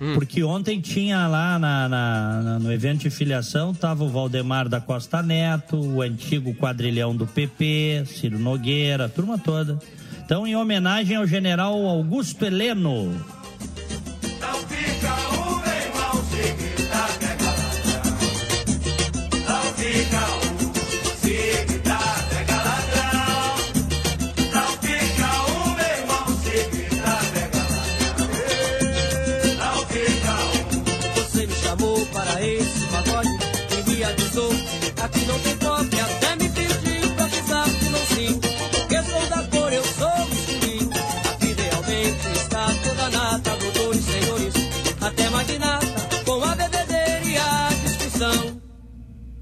[0.00, 0.14] hum.
[0.14, 5.22] porque ontem tinha lá na, na, no evento de filiação, tava o Valdemar da Costa
[5.22, 9.78] Neto, o antigo quadrilhão do PP, Ciro Nogueira, a turma toda.
[10.24, 13.39] Então, em homenagem ao general Augusto Heleno.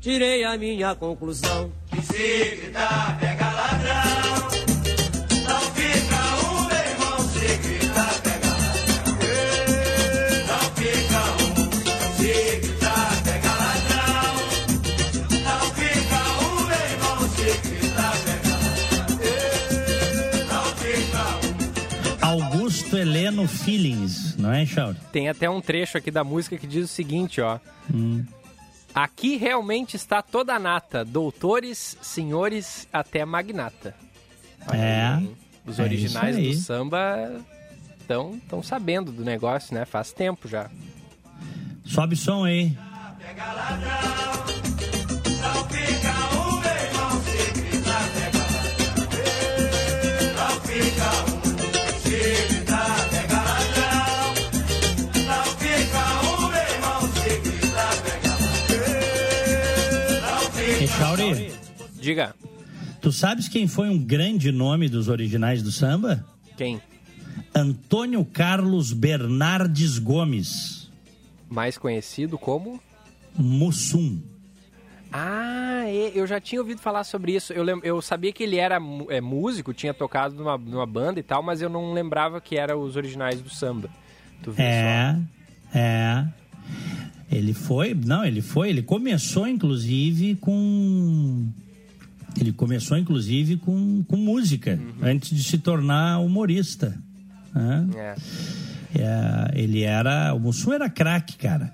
[0.00, 1.70] Tirei a minha conclusão.
[1.90, 4.48] Que se gritar pega ladrão,
[5.46, 9.18] não fica um, meu irmão, se gritar pega ladrão.
[10.46, 11.54] Não fica um,
[12.16, 14.34] se gritar pega ladrão.
[15.44, 18.52] Não fica um, meu irmão, se gritar pega
[19.02, 19.28] ladrão.
[20.52, 22.30] Não fica um.
[22.30, 24.98] Augusto Heleno Feelings, não é, Chauri?
[25.12, 27.58] Tem até um trecho aqui da música que diz o seguinte, ó.
[27.92, 28.24] Hum.
[28.94, 33.94] Aqui realmente está toda a nata, doutores, senhores, até magnata.
[34.72, 35.04] é.
[35.18, 37.44] Aí, os originais é do samba
[38.00, 39.84] estão tão sabendo do negócio, né?
[39.84, 40.70] Faz tempo já.
[41.84, 42.76] Sobe som aí.
[43.38, 44.07] Chauri.
[62.08, 62.34] Diga.
[63.02, 66.24] Tu sabes quem foi um grande nome dos originais do samba?
[66.56, 66.80] Quem?
[67.54, 70.90] Antônio Carlos Bernardes Gomes.
[71.50, 72.80] Mais conhecido como?
[73.36, 74.22] Mussum.
[75.12, 77.52] Ah, é, eu já tinha ouvido falar sobre isso.
[77.52, 77.78] Eu, lem...
[77.82, 81.60] eu sabia que ele era é, músico, tinha tocado numa, numa, banda e tal, mas
[81.60, 83.90] eu não lembrava que era os originais do samba.
[84.56, 85.78] é, só.
[85.78, 86.26] é.
[87.30, 91.52] Ele foi, não, ele foi, ele começou inclusive com
[92.40, 95.06] ele começou inclusive com, com música uhum.
[95.06, 96.96] antes de se tornar humorista.
[97.54, 97.88] Né?
[97.96, 98.14] É.
[98.94, 101.72] É, ele era, o Mussum era craque, cara,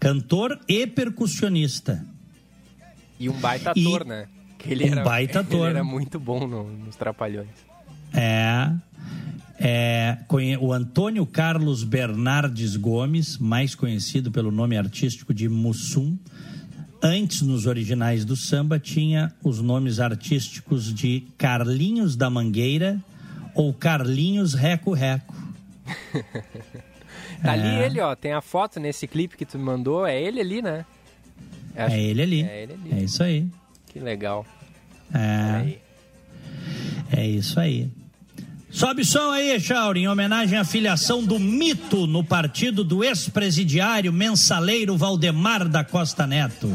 [0.00, 2.04] cantor e percussionista.
[3.18, 4.26] E um baita ator, e né?
[4.58, 5.68] Que ele um era, baita ator.
[5.68, 7.48] Ele era muito bom no, nos Trapalhões.
[8.12, 8.72] É,
[9.58, 10.18] é,
[10.60, 16.16] o Antônio Carlos Bernardes Gomes, mais conhecido pelo nome artístico de Mussum,
[17.04, 22.98] antes nos originais do samba tinha os nomes artísticos de Carlinhos da Mangueira
[23.54, 25.34] ou Carlinhos Reco Reco.
[27.42, 27.84] Tá ali é.
[27.84, 30.86] ele, ó, tem a foto nesse clipe que tu me mandou, é ele ali, né?
[31.76, 32.42] É ele ali.
[32.42, 32.92] É ele ali.
[32.92, 33.46] É isso aí.
[33.88, 34.46] Que legal.
[35.12, 35.76] É.
[37.12, 37.90] É isso aí.
[38.74, 44.96] Sobe som aí, Chauri, em homenagem à filiação do mito no partido do ex-presidiário mensaleiro
[44.96, 46.68] Valdemar da Costa Neto.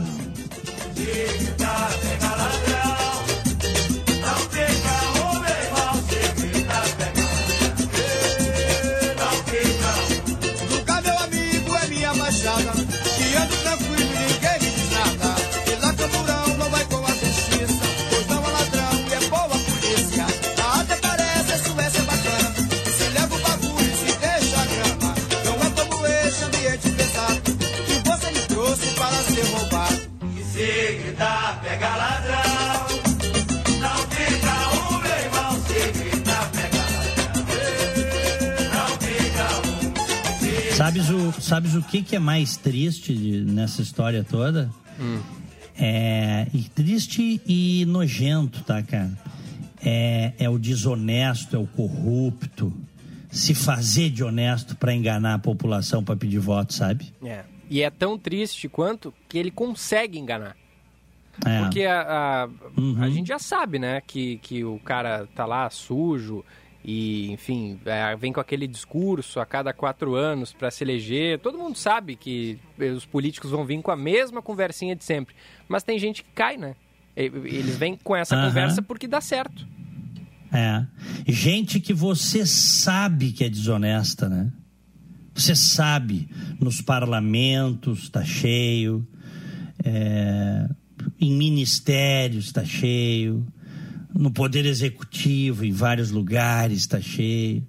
[40.89, 44.71] Sabes o, sabes o que, que é mais triste de- nessa história toda?
[45.77, 49.11] É e triste e nojento, tá, cara?
[49.85, 52.73] É, é o desonesto, é o corrupto,
[53.29, 57.13] se fazer de honesto para enganar a população para pedir voto, sabe?
[57.23, 57.43] É.
[57.69, 60.55] E é tão triste quanto que ele consegue enganar.
[61.45, 61.59] É.
[61.61, 62.97] Porque a, a, Uhum.
[62.99, 66.43] a gente já sabe, né, que, que o cara tá lá sujo
[66.83, 71.39] e, enfim, é, vem com aquele discurso a cada quatro anos para se eleger.
[71.39, 72.57] Todo mundo sabe que
[72.95, 75.35] os políticos vão vir com a mesma conversinha de sempre.
[75.67, 76.75] Mas tem gente que cai, né?
[77.15, 78.47] Eles vêm com essa Aham.
[78.47, 79.67] conversa porque dá certo.
[80.51, 80.85] É.
[81.27, 84.51] Gente que você sabe que é desonesta, né?
[85.35, 89.07] Você sabe, nos parlamentos tá cheio,
[89.83, 90.67] é,
[91.19, 93.45] em ministérios está cheio,
[94.13, 97.65] no Poder Executivo, em vários lugares está cheio.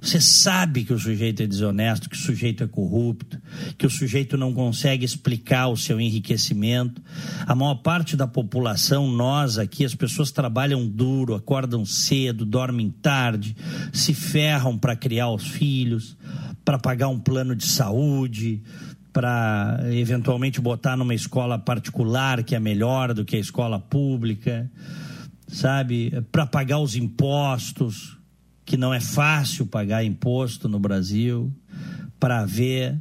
[0.00, 3.40] Você sabe que o sujeito é desonesto, que o sujeito é corrupto,
[3.76, 7.02] que o sujeito não consegue explicar o seu enriquecimento.
[7.46, 13.56] A maior parte da população, nós aqui, as pessoas trabalham duro, acordam cedo, dormem tarde,
[13.92, 16.16] se ferram para criar os filhos,
[16.64, 18.62] para pagar um plano de saúde,
[19.12, 24.70] para eventualmente botar numa escola particular que é melhor do que a escola pública,
[25.46, 26.12] sabe?
[26.30, 28.18] Para pagar os impostos,
[28.64, 31.52] que não é fácil pagar imposto no Brasil,
[32.18, 32.94] para ver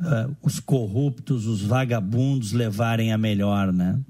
[0.00, 4.00] uh, os corruptos, os vagabundos levarem a melhor, né?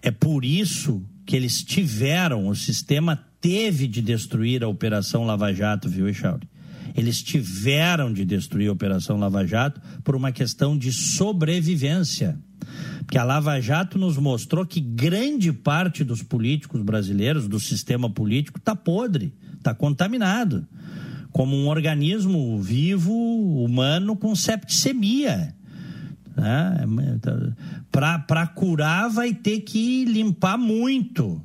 [0.00, 5.88] É por isso que eles tiveram, o sistema teve de destruir a Operação Lava Jato,
[5.88, 6.48] viu, Echauri?
[6.96, 12.38] Eles tiveram de destruir a Operação Lava Jato por uma questão de sobrevivência.
[13.00, 18.58] Porque a Lava Jato nos mostrou que grande parte dos políticos brasileiros, do sistema político,
[18.58, 20.66] está podre, está contaminado.
[21.32, 23.12] Como um organismo vivo,
[23.64, 25.54] humano, com septicemia.
[26.36, 26.86] Né?
[27.90, 31.42] Para curar, vai ter que limpar muito.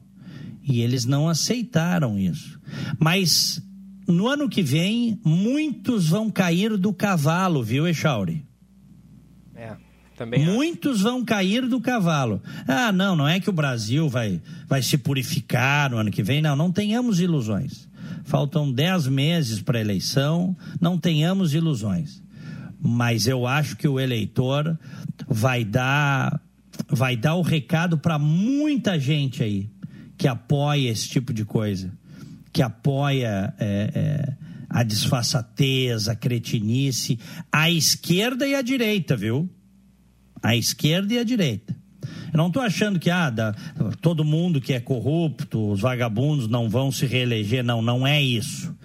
[0.63, 2.59] E eles não aceitaram isso.
[2.99, 3.61] Mas
[4.07, 8.43] no ano que vem, muitos vão cair do cavalo, viu, Echauri?
[10.15, 10.45] Também.
[10.45, 12.41] Muitos vão cair do cavalo.
[12.67, 16.41] Ah, não, não é que o Brasil vai, vai se purificar no ano que vem.
[16.41, 17.87] Não, não tenhamos ilusões.
[18.23, 22.21] Faltam dez meses para a eleição, não tenhamos ilusões.
[22.79, 24.77] Mas eu acho que o eleitor
[25.27, 26.41] vai dar,
[26.89, 29.69] vai dar o recado para muita gente aí
[30.17, 31.91] que apoia esse tipo de coisa,
[32.51, 34.33] que apoia é, é,
[34.69, 37.19] a disfarçatez, a cretinice,
[37.51, 39.49] a esquerda e a direita, viu?
[40.43, 41.73] A esquerda e a direita.
[42.33, 43.53] Eu não estou achando que ah, da,
[44.01, 47.63] todo mundo que é corrupto, os vagabundos não vão se reeleger.
[47.63, 48.75] Não, não é isso.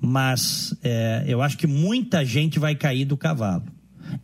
[0.00, 3.64] Mas é, eu acho que muita gente vai cair do cavalo,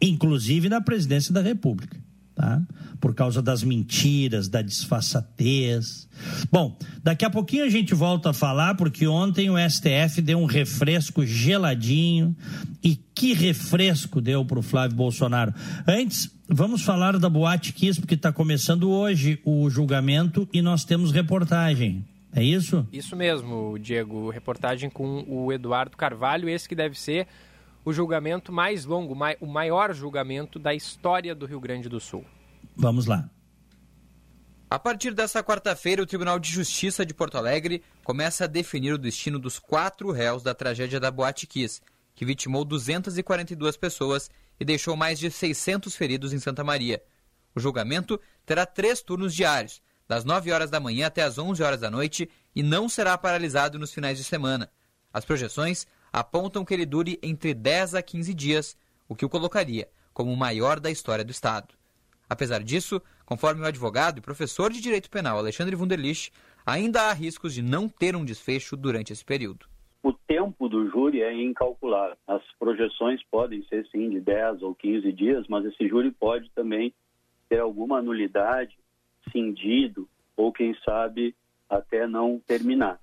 [0.01, 1.97] inclusive na presidência da República,
[2.39, 2.63] tá?
[3.01, 6.09] Por causa das mentiras, da disfarçatez.
[6.53, 10.45] Bom, daqui a pouquinho a gente volta a falar, porque ontem o STF deu um
[10.45, 12.37] refresco geladinho.
[12.83, 15.53] E que refresco deu para o Flávio Bolsonaro.
[15.87, 21.11] Antes, vamos falar da Boate Kiss, porque está começando hoje o julgamento e nós temos
[21.11, 22.05] reportagem.
[22.33, 22.87] É isso?
[22.93, 24.31] Isso mesmo, Diego.
[24.31, 27.27] Reportagem com o Eduardo Carvalho, esse que deve ser
[27.89, 32.23] o julgamento mais longo, o maior julgamento da história do Rio Grande do Sul.
[32.77, 33.31] Vamos lá.
[34.69, 38.99] A partir dessa quarta-feira, o Tribunal de Justiça de Porto Alegre começa a definir o
[38.99, 41.81] destino dos quatro réus da tragédia da Boate Kiss,
[42.15, 44.31] que vitimou 242 pessoas
[44.61, 47.03] e deixou mais de 600 feridos em Santa Maria.
[47.55, 51.81] O julgamento terá três turnos diários, das 9 horas da manhã até as 11 horas
[51.81, 54.71] da noite, e não será paralisado nos finais de semana.
[55.11, 55.87] As projeções
[56.19, 58.77] apontam que ele dure entre 10 a 15 dias,
[59.09, 61.75] o que o colocaria como o maior da história do Estado.
[62.29, 66.33] Apesar disso, Conforme o advogado e professor de direito penal Alexandre Wunderlich,
[66.65, 69.67] ainda há riscos de não ter um desfecho durante esse período.
[70.03, 72.17] O tempo do júri é incalculável.
[72.27, 76.95] As projeções podem ser, sim, de 10 ou 15 dias, mas esse júri pode também
[77.51, 78.79] ter alguma nulidade,
[79.31, 81.35] cindido, ou quem sabe
[81.69, 82.99] até não terminar.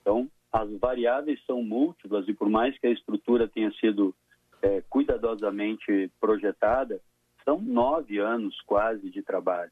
[0.00, 4.14] Então, as variáveis são múltiplas e por mais que a estrutura tenha sido
[4.62, 7.00] é, cuidadosamente projetada,
[7.44, 9.70] são nove anos quase de trabalho.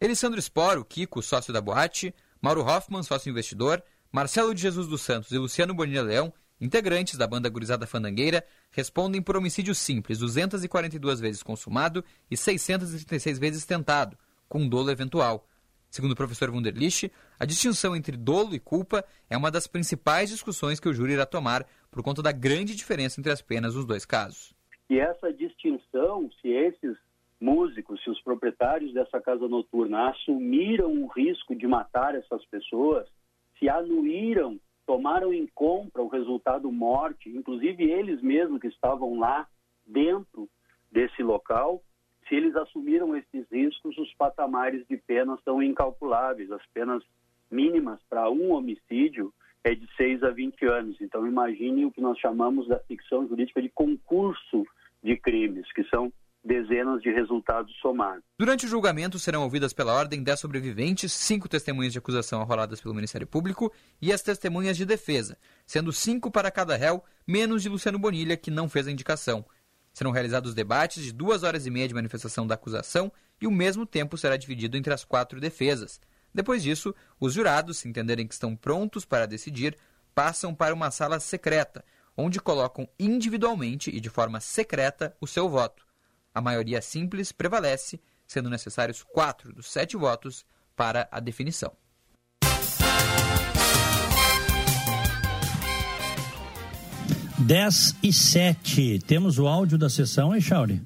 [0.00, 3.82] Elisandro Spor, o Kiko, sócio da boate, Mauro Hoffman, sócio investidor,
[4.12, 9.20] Marcelo de Jesus dos Santos e Luciano Bonilha Leão, integrantes da banda Gurizada Fandangueira, respondem
[9.20, 14.16] por homicídio simples, 242 vezes consumado e 636 vezes tentado,
[14.48, 15.46] com dolo eventual.
[15.98, 20.78] Segundo o professor Wunderlich, a distinção entre dolo e culpa é uma das principais discussões
[20.78, 24.06] que o júri irá tomar por conta da grande diferença entre as penas nos dois
[24.06, 24.54] casos.
[24.88, 26.96] E essa distinção, se esses
[27.40, 33.08] músicos, se os proprietários dessa casa noturna assumiram o risco de matar essas pessoas,
[33.58, 39.48] se anuíram, tomaram em compra o resultado morte, inclusive eles mesmos que estavam lá
[39.84, 40.48] dentro
[40.92, 41.82] desse local,
[42.28, 46.50] se eles assumiram esses riscos, os patamares de pena são incalculáveis.
[46.52, 47.02] As penas
[47.50, 49.32] mínimas para um homicídio
[49.64, 50.96] é de 6 a 20 anos.
[51.00, 54.66] Então imagine o que nós chamamos da ficção jurídica de concurso
[55.02, 56.12] de crimes, que são
[56.44, 58.24] dezenas de resultados somados.
[58.38, 62.94] Durante o julgamento serão ouvidas pela ordem 10 sobreviventes, cinco testemunhas de acusação arroladas pelo
[62.94, 67.98] Ministério Público e as testemunhas de defesa, sendo cinco para cada réu, menos de Luciano
[67.98, 69.44] Bonilha, que não fez a indicação.
[69.98, 73.84] Serão realizados debates de duas horas e meia de manifestação da acusação e o mesmo
[73.84, 76.00] tempo será dividido entre as quatro defesas.
[76.32, 79.76] Depois disso, os jurados, se entenderem que estão prontos para decidir,
[80.14, 81.84] passam para uma sala secreta,
[82.16, 85.84] onde colocam individualmente e de forma secreta o seu voto.
[86.32, 90.46] A maioria simples prevalece, sendo necessários quatro dos sete votos
[90.76, 91.76] para a definição.
[97.40, 98.98] Dez e sete.
[99.06, 100.82] Temos o áudio da sessão, hein, Chauri?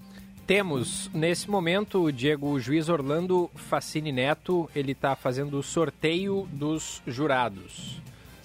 [0.47, 6.47] Temos, nesse momento, o Diego o juiz Orlando Facini Neto, ele está fazendo o sorteio
[6.53, 8.03] dos jurados.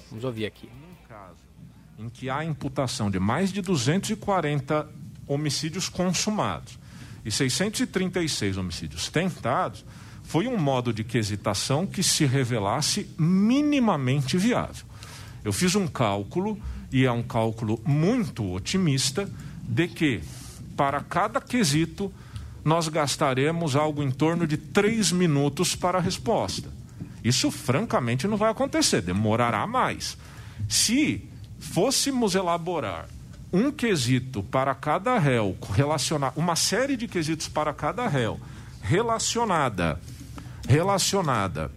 [0.10, 0.68] Vamos ouvir aqui.
[0.68, 1.36] Num caso
[2.00, 4.88] em que há imputação de mais de 240
[5.28, 6.80] homicídios consumados
[7.26, 9.84] e 636 homicídios tentados,
[10.24, 14.86] foi um modo de quesitação que se revelasse minimamente viável.
[15.44, 16.58] Eu fiz um cálculo,
[16.92, 19.30] e é um cálculo muito otimista,
[19.64, 20.22] de que
[20.76, 22.12] para cada quesito
[22.64, 26.70] nós gastaremos algo em torno de três minutos para a resposta.
[27.24, 30.18] Isso, francamente, não vai acontecer, demorará mais.
[30.70, 31.28] Se
[31.60, 33.08] fôssemos elaborar
[33.52, 38.40] um quesito para cada réu, relacionar uma série de quesitos para cada réu,
[38.82, 40.00] relacionada
[40.68, 41.72] relacionada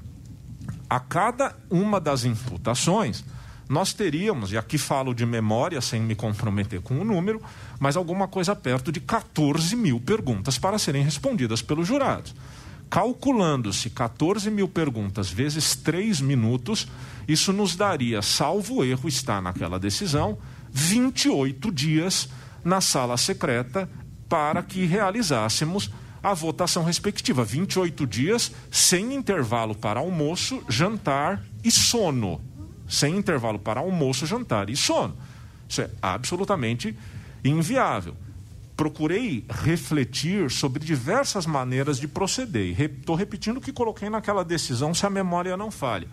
[0.89, 3.25] a cada uma das imputações,
[3.71, 7.41] nós teríamos, e aqui falo de memória sem me comprometer com o número,
[7.79, 12.35] mas alguma coisa perto de 14 mil perguntas para serem respondidas pelos jurados.
[12.91, 16.89] Calculando-se 14 mil perguntas vezes 3 minutos,
[17.29, 20.37] isso nos daria, salvo erro está naquela decisão,
[20.73, 22.29] 28 dias
[22.65, 23.89] na sala secreta
[24.29, 27.45] para que realizássemos a votação respectiva.
[27.45, 32.50] 28 dias sem intervalo para almoço, jantar e sono.
[32.91, 35.17] Sem intervalo para almoço, jantar e sono.
[35.69, 36.97] Isso é absolutamente
[37.45, 38.17] inviável.
[38.77, 42.81] Procurei refletir sobre diversas maneiras de proceder.
[42.81, 46.09] Estou repetindo o que coloquei naquela decisão, se a memória não falha.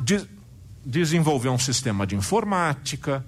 [0.00, 0.26] De
[0.84, 3.24] desenvolver um sistema de informática,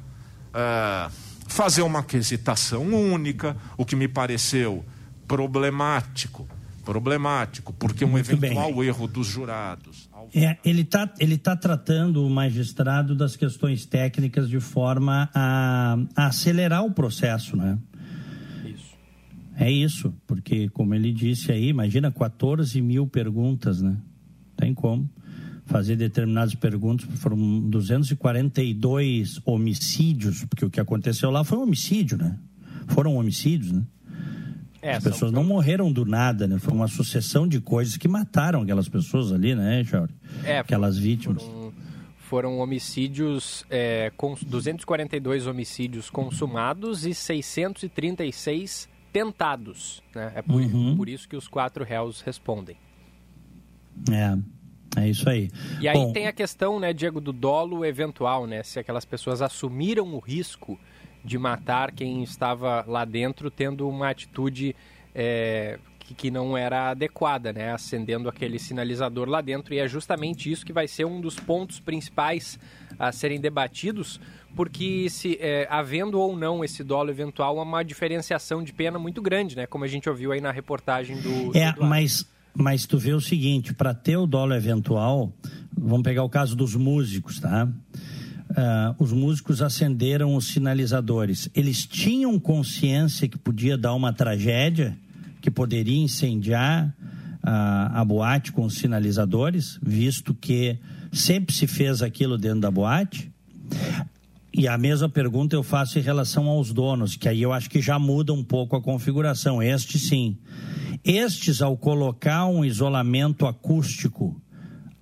[0.49, 1.13] uh,
[1.47, 4.85] fazer uma quesitação única, o que me pareceu
[5.29, 6.49] problemático.
[6.85, 8.87] Problemático, porque um Muito eventual bem.
[8.87, 10.10] erro dos jurados.
[10.35, 16.27] É, ele está ele tá tratando o magistrado das questões técnicas de forma a, a
[16.27, 17.79] acelerar o processo, né?
[18.65, 18.97] Isso.
[19.57, 23.97] É isso, porque, como ele disse aí, imagina 14 mil perguntas, né?
[24.57, 25.11] Tem como
[25.67, 27.09] fazer determinadas perguntas.
[27.19, 32.39] Foram 242 homicídios, porque o que aconteceu lá foi um homicídio, né?
[32.89, 33.83] Foram homicídios, né?
[34.83, 36.59] É, As são- pessoas não morreram do nada, né?
[36.59, 40.15] Foi uma sucessessão de coisas que mataram aquelas pessoas ali, né, Chauri?
[40.45, 41.43] É, Aquelas vítimas.
[41.43, 41.73] Foram,
[42.17, 50.03] foram homicídios, é, com 242 homicídios consumados e 636 tentados.
[50.15, 50.33] Né?
[50.37, 50.97] É por, Uhum.
[50.97, 52.77] por isso que os quatro réus respondem.
[54.11, 55.51] É, é isso aí.
[55.81, 58.63] E aí Bom, tem a questão, né, Diego, do dolo eventual, né?
[58.63, 60.79] Se aquelas pessoas assumiram o risco
[61.25, 64.75] de matar quem estava lá dentro, tendo uma atitude
[65.15, 67.73] é, que, que não era adequada, né?
[67.73, 69.73] Acendendo aquele sinalizador lá dentro.
[69.75, 72.59] E é justamente isso que vai ser um dos pontos principais
[72.99, 74.21] a serem debatidos,
[74.55, 79.23] porque se é, havendo ou não esse dolo eventual, há uma diferenciação de pena muito
[79.23, 79.67] grande, né?
[79.67, 81.57] Como a gente ouviu aí na reportagem do.
[81.57, 85.33] É, do mas, mas tu vê o seguinte, para ter o dolo eventual,
[85.77, 87.69] vamos pegar o caso dos músicos, tá?
[88.51, 91.49] Uh, os músicos acenderam os sinalizadores.
[91.55, 94.99] Eles tinham consciência que podia dar uma tragédia,
[95.41, 96.89] que poderia incendiar
[97.45, 100.77] uh, a boate com os sinalizadores, visto que
[101.13, 103.31] sempre se fez aquilo dentro da boate?
[104.53, 107.81] E a mesma pergunta eu faço em relação aos donos, que aí eu acho que
[107.81, 109.63] já muda um pouco a configuração.
[109.63, 110.37] Este sim.
[111.05, 114.41] Estes, ao colocar um isolamento acústico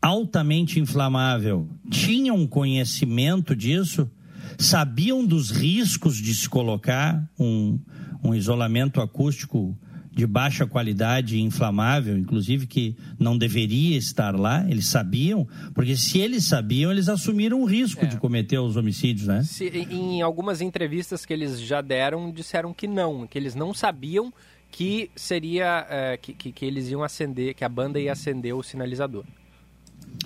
[0.00, 4.10] altamente inflamável tinham conhecimento disso?
[4.58, 7.78] Sabiam dos riscos de se colocar um,
[8.22, 9.76] um isolamento acústico
[10.18, 16.44] de baixa qualidade inflamável, inclusive que não deveria estar lá, eles sabiam, porque se eles
[16.44, 18.08] sabiam, eles assumiram o risco é.
[18.08, 19.44] de cometer os homicídios, né?
[19.44, 24.32] Se, em algumas entrevistas que eles já deram, disseram que não, que eles não sabiam
[24.72, 28.62] que seria é, que, que, que eles iam acender, que a banda ia acender o
[28.62, 29.24] sinalizador.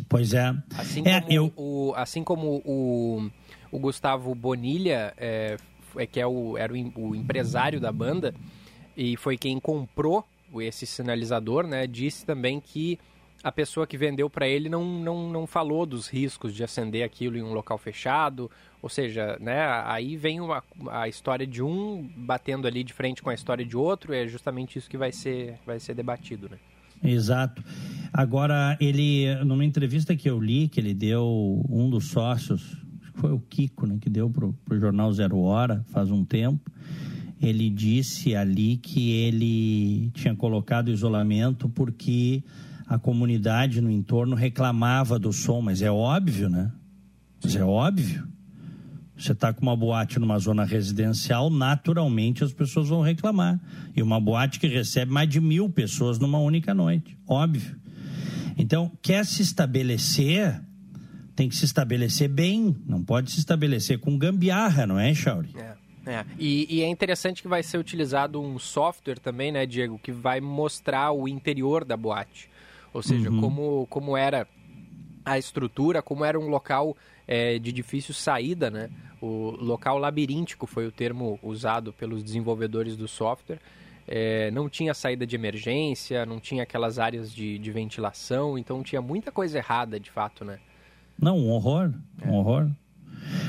[0.08, 0.54] Pois é.
[0.76, 1.52] Assim é, como, eu...
[1.56, 3.30] o, assim como o,
[3.70, 5.56] o Gustavo Bonilha, é,
[5.96, 8.34] é que é o, era o, o, empresário da banda,
[8.96, 10.24] e foi quem comprou
[10.56, 11.86] esse sinalizador, né?
[11.86, 12.98] Disse também que
[13.42, 17.36] a pessoa que vendeu para ele não, não, não falou dos riscos de acender aquilo
[17.36, 22.68] em um local fechado, ou seja, né, aí vem uma, a história de um batendo
[22.68, 25.80] ali de frente com a história de outro, é justamente isso que vai ser, vai
[25.80, 26.58] ser debatido, né?
[27.02, 27.62] Exato.
[28.12, 32.76] Agora, ele, numa entrevista que eu li, que ele deu, um dos sócios,
[33.14, 36.70] foi o Kiko, né, que deu para o jornal Zero Hora, faz um tempo,
[37.40, 42.42] ele disse ali que ele tinha colocado isolamento porque
[42.86, 46.70] a comunidade no entorno reclamava do som, mas é óbvio, né?
[47.42, 48.31] Mas é óbvio.
[49.22, 53.60] Você está com uma boate numa zona residencial, naturalmente as pessoas vão reclamar.
[53.94, 57.76] E uma boate que recebe mais de mil pessoas numa única noite, óbvio.
[58.58, 60.60] Então, quer se estabelecer,
[61.36, 65.50] tem que se estabelecer bem, não pode se estabelecer com gambiarra, não é, Chauri?
[65.56, 65.82] É.
[66.04, 66.24] É.
[66.36, 70.40] E, e, é interessante que vai ser utilizado um software também, né, Diego, que vai
[70.40, 72.50] mostrar o interior da boate.
[72.92, 73.40] Ou seja, uhum.
[73.40, 74.48] como, como era
[75.24, 78.90] a estrutura, como era um local é, de difícil saída, né?
[79.22, 83.60] O local labiríntico foi o termo usado pelos desenvolvedores do software.
[84.08, 89.00] É, não tinha saída de emergência, não tinha aquelas áreas de, de, ventilação, então tinha
[89.00, 90.58] muita coisa errada, de fato, né?
[91.16, 92.28] Não, um horror, é.
[92.28, 92.68] um horror.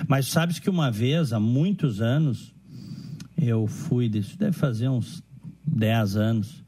[0.07, 2.53] Mas sabes que uma vez, há muitos anos,
[3.35, 5.23] eu fui, isso deve fazer uns
[5.65, 6.63] 10 anos,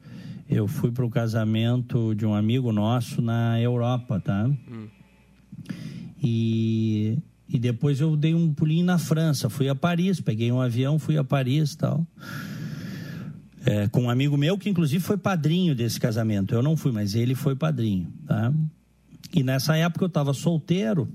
[0.50, 4.50] eu fui para o casamento de um amigo nosso na Europa, tá?
[4.68, 4.88] Hum.
[6.20, 7.18] E
[7.48, 11.16] e depois eu dei um pulinho na França, fui a Paris, peguei um avião, fui
[11.16, 12.06] a Paris e tal.
[13.64, 16.54] É, com um amigo meu que inclusive foi padrinho desse casamento.
[16.54, 18.52] Eu não fui, mas ele foi padrinho, tá?
[19.32, 21.08] E nessa época eu estava solteiro,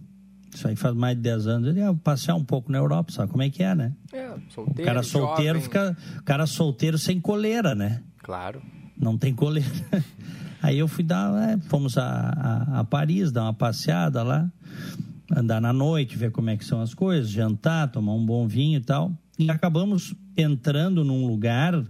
[0.53, 3.31] isso aí faz mais de 10 anos, ele ia passear um pouco na Europa, sabe
[3.31, 3.93] como é que é, né?
[4.13, 5.61] É, solteiro, o cara solteiro jovem.
[5.61, 8.01] fica, o cara solteiro sem coleira, né?
[8.19, 8.61] Claro.
[8.97, 9.69] Não tem coleira.
[10.61, 14.49] Aí eu fui dar, é, fomos a, a, a Paris, dar uma passeada lá
[15.35, 18.77] andar na noite, ver como é que são as coisas, jantar, tomar um bom vinho
[18.77, 19.11] e tal.
[19.37, 21.83] E acabamos entrando num lugar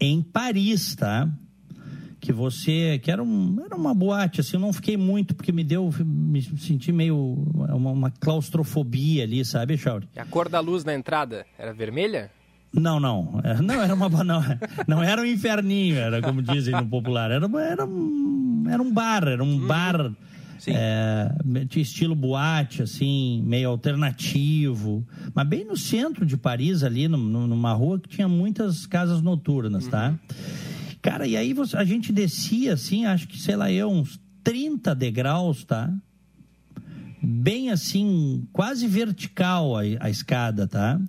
[0.00, 1.28] em Paris, tá?
[2.20, 5.62] Que você, que era, um, era uma boate, assim, eu não fiquei muito, porque me
[5.62, 10.08] deu, me senti meio, uma, uma claustrofobia ali, sabe, Chauri?
[10.16, 12.30] E a cor da luz na entrada era vermelha?
[12.72, 13.40] Não, não.
[13.44, 14.42] É, não era uma não,
[14.86, 17.30] não era um inferninho, era como dizem no popular.
[17.30, 19.66] Era, era, um, era um bar, era um hum.
[19.66, 20.12] bar
[20.74, 21.34] é,
[21.76, 25.06] estilo boate, assim, meio alternativo.
[25.34, 29.22] Mas bem no centro de Paris, ali, no, no, numa rua que tinha muitas casas
[29.22, 30.10] noturnas, tá?
[30.10, 30.16] uhum.
[30.16, 30.34] tá?
[31.00, 34.94] Cara, e aí você, a gente descia, assim, acho que, sei lá, eu, uns 30
[34.94, 35.92] degraus, tá?
[37.22, 41.00] Bem assim, quase vertical a, a escada, tá?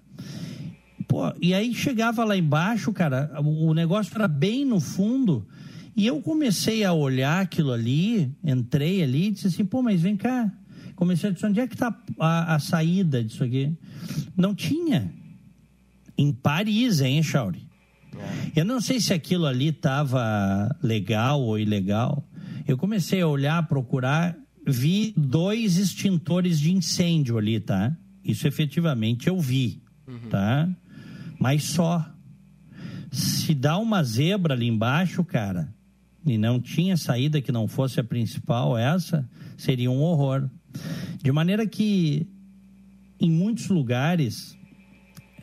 [1.07, 5.47] Pô, e aí chegava lá embaixo, cara, o negócio era bem no fundo
[5.99, 10.15] e eu comecei a olhar aquilo ali, entrei ali e disse assim, pô, mas vem
[10.15, 10.49] cá.
[10.95, 13.75] Comecei a dizer, onde é que está a, a, saída disso aqui?
[14.33, 15.13] Não tinha.
[16.17, 17.67] Em Paris, hein, Chauri?
[18.55, 22.25] Eu não sei se aquilo ali estava legal ou ilegal.
[22.65, 27.93] Eu comecei a olhar, procurar, vi dois extintores de incêndio ali, tá?
[28.23, 30.29] Isso efetivamente eu vi, uhum.
[30.29, 30.69] tá?
[31.37, 32.09] Mas só.
[33.11, 35.77] Se dá uma zebra ali embaixo, cara,
[36.26, 40.49] e não tinha saída que não fosse a principal, essa seria um horror.
[41.24, 42.28] De maneira que
[43.20, 44.57] em muitos lugares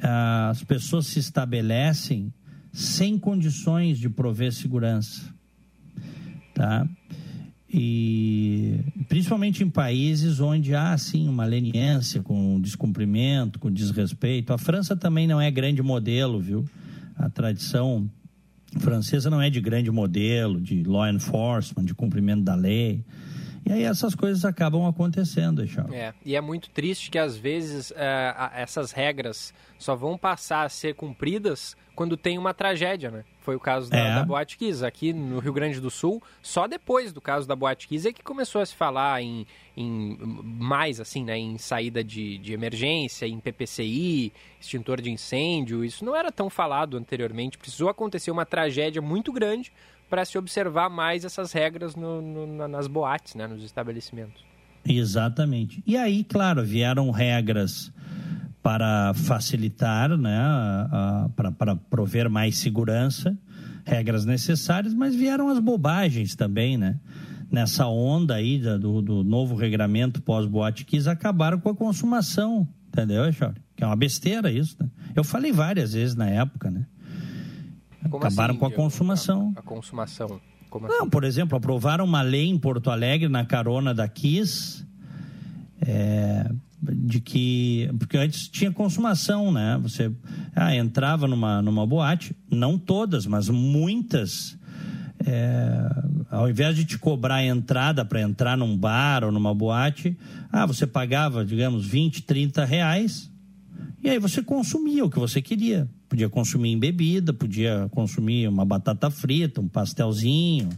[0.01, 2.33] as pessoas se estabelecem
[2.72, 5.35] sem condições de prover segurança,
[6.55, 6.87] tá?
[7.72, 14.53] E principalmente em países onde há assim uma leniência com descumprimento, com desrespeito.
[14.53, 16.64] A França também não é grande modelo, viu?
[17.16, 18.11] A tradição
[18.79, 23.05] francesa não é de grande modelo, de law enforcement, de cumprimento da lei.
[23.64, 25.93] E aí essas coisas acabam acontecendo, Charles.
[25.93, 30.68] É, e é muito triste que às vezes é, essas regras só vão passar a
[30.68, 33.24] ser cumpridas quando tem uma tragédia, né?
[33.47, 34.14] Foi o caso da, é.
[34.16, 34.84] da Boate Kiss.
[34.84, 38.20] Aqui no Rio Grande do Sul, só depois do caso da Boate Kiss é que
[38.20, 41.38] começou a se falar em, em mais, assim, né?
[41.38, 45.84] Em saída de, de emergência, em PPCI, extintor de incêndio.
[45.84, 47.57] Isso não era tão falado anteriormente.
[47.57, 49.72] Precisou acontecer uma tragédia muito grande
[50.11, 54.44] para se observar mais essas regras no, no, nas boates, né, nos estabelecimentos.
[54.84, 55.80] Exatamente.
[55.86, 57.92] E aí, claro, vieram regras
[58.67, 60.37] para facilitar, né,
[61.37, 63.39] para prover mais segurança,
[63.85, 66.99] regras necessárias, mas vieram as bobagens também, né?
[67.49, 73.55] Nessa onda aí do, do novo regramento pós-boate, quis acabar com a consumação, entendeu, Chauri?
[73.77, 74.91] Que é uma besteira isso, né?
[75.14, 76.87] Eu falei várias vezes na época, né?
[78.11, 79.53] Como Acabaram assim, com a consumação.
[79.55, 80.41] A, a consumação.
[80.69, 81.11] Como Não, assim?
[81.11, 84.85] por exemplo, aprovaram uma lei em Porto Alegre na carona da Kiss,
[85.81, 86.51] é,
[86.83, 89.79] de que porque antes tinha consumação, né?
[89.83, 90.11] Você
[90.55, 94.59] ah, entrava numa numa boate, não todas, mas muitas.
[95.24, 95.89] É,
[96.31, 100.16] ao invés de te cobrar a entrada para entrar num bar ou numa boate,
[100.53, 103.31] ah, você pagava, digamos, 20, 30 reais
[104.07, 105.89] e aí você consumia o que você queria.
[106.09, 110.68] Podia consumir em bebida, podia consumir uma batata frita, um pastelzinho,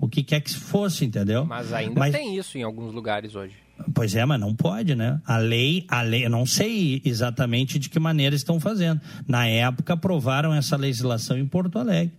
[0.00, 1.44] o que quer que fosse, entendeu?
[1.44, 2.14] Mas ainda mas...
[2.14, 3.54] tem isso em alguns lugares hoje.
[3.94, 5.20] Pois é, mas não pode, né?
[5.24, 9.00] A lei, a lei, eu não sei exatamente de que maneira estão fazendo.
[9.26, 12.12] Na época aprovaram essa legislação em Porto Alegre.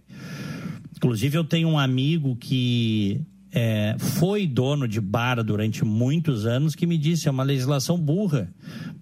[0.96, 6.86] Inclusive eu tenho um amigo que é, foi dono de bar durante muitos anos que
[6.86, 8.50] me disse é uma legislação burra,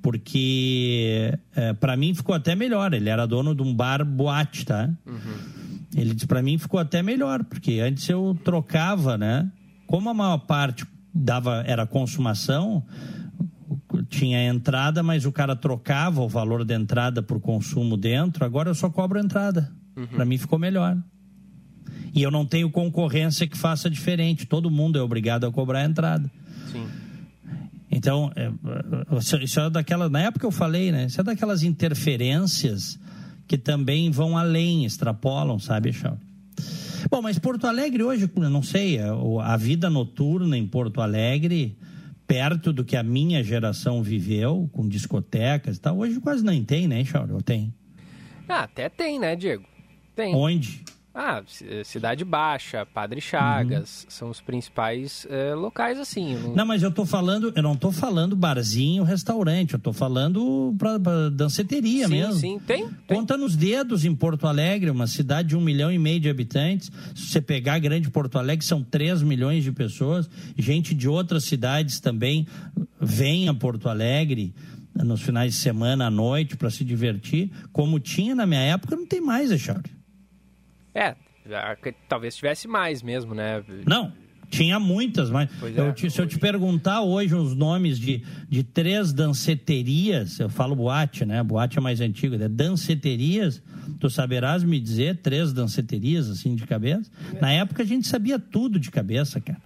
[0.01, 2.93] porque é, para mim ficou até melhor.
[2.93, 4.89] Ele era dono de um bar boate, tá?
[5.05, 5.57] Uhum.
[5.95, 9.49] Ele disse para mim ficou até melhor, porque antes eu trocava, né?
[9.85, 10.85] Como a maior parte
[11.17, 12.83] dava era consumação,
[14.09, 18.45] tinha entrada, mas o cara trocava o valor da entrada por consumo dentro.
[18.45, 19.71] Agora eu só cobro entrada.
[19.95, 20.07] Uhum.
[20.07, 20.97] Para mim ficou melhor.
[22.13, 24.45] E eu não tenho concorrência que faça diferente.
[24.45, 26.29] Todo mundo é obrigado a cobrar a entrada.
[26.71, 26.85] Sim.
[27.89, 28.51] Então, é,
[29.43, 30.09] isso é daquela.
[30.09, 31.05] Na época eu falei, né?
[31.05, 32.99] Isso é daquelas interferências
[33.47, 36.26] que também vão além, extrapolam, sabe, Charles?
[37.09, 39.07] Bom, mas Porto Alegre hoje, não sei, é,
[39.43, 41.77] a vida noturna em Porto Alegre,
[42.27, 46.87] perto do que a minha geração viveu, com discotecas e tal, hoje quase nem tem,
[46.87, 47.03] né?
[47.31, 47.73] Ou tem?
[48.47, 49.63] Ah, até tem, né, Diego?
[50.15, 50.35] Tem.
[50.35, 50.83] Onde?
[51.19, 51.41] Ah,
[51.83, 54.09] Cidade Baixa, Padre Chagas, uhum.
[54.11, 56.35] são os principais é, locais assim.
[56.35, 56.53] Não...
[56.53, 56.65] não...
[56.67, 61.29] mas eu tô falando, eu não tô falando barzinho, restaurante, eu tô falando pra, pra
[61.29, 62.33] danceteria sim, mesmo.
[62.33, 63.17] Sim, tem, tem.
[63.17, 66.91] Conta nos dedos em Porto Alegre, uma cidade de um milhão e meio de habitantes.
[67.15, 70.29] Se você pegar a grande Porto Alegre, são três milhões de pessoas.
[70.55, 72.45] Gente de outras cidades também
[73.01, 74.53] vem a Porto Alegre
[74.93, 77.49] nos finais de semana à noite para se divertir.
[77.71, 79.96] Como tinha na minha época, não tem mais, Echauri.
[80.97, 81.15] É,
[82.09, 83.63] talvez tivesse mais mesmo, né?
[83.85, 84.11] Não,
[84.49, 88.63] tinha muitas, mas é, eu te, se eu te perguntar hoje os nomes de, de
[88.63, 91.43] três danceterias, eu falo boate, né?
[91.43, 93.61] Boate é mais antigo, é danceterias,
[93.99, 97.11] tu saberás me dizer três danceterias assim de cabeça?
[97.35, 97.41] É.
[97.41, 99.61] Na época a gente sabia tudo de cabeça, cara.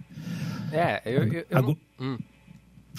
[0.70, 1.22] É, eu.
[1.24, 1.58] eu, eu...
[1.58, 2.18] A, hum.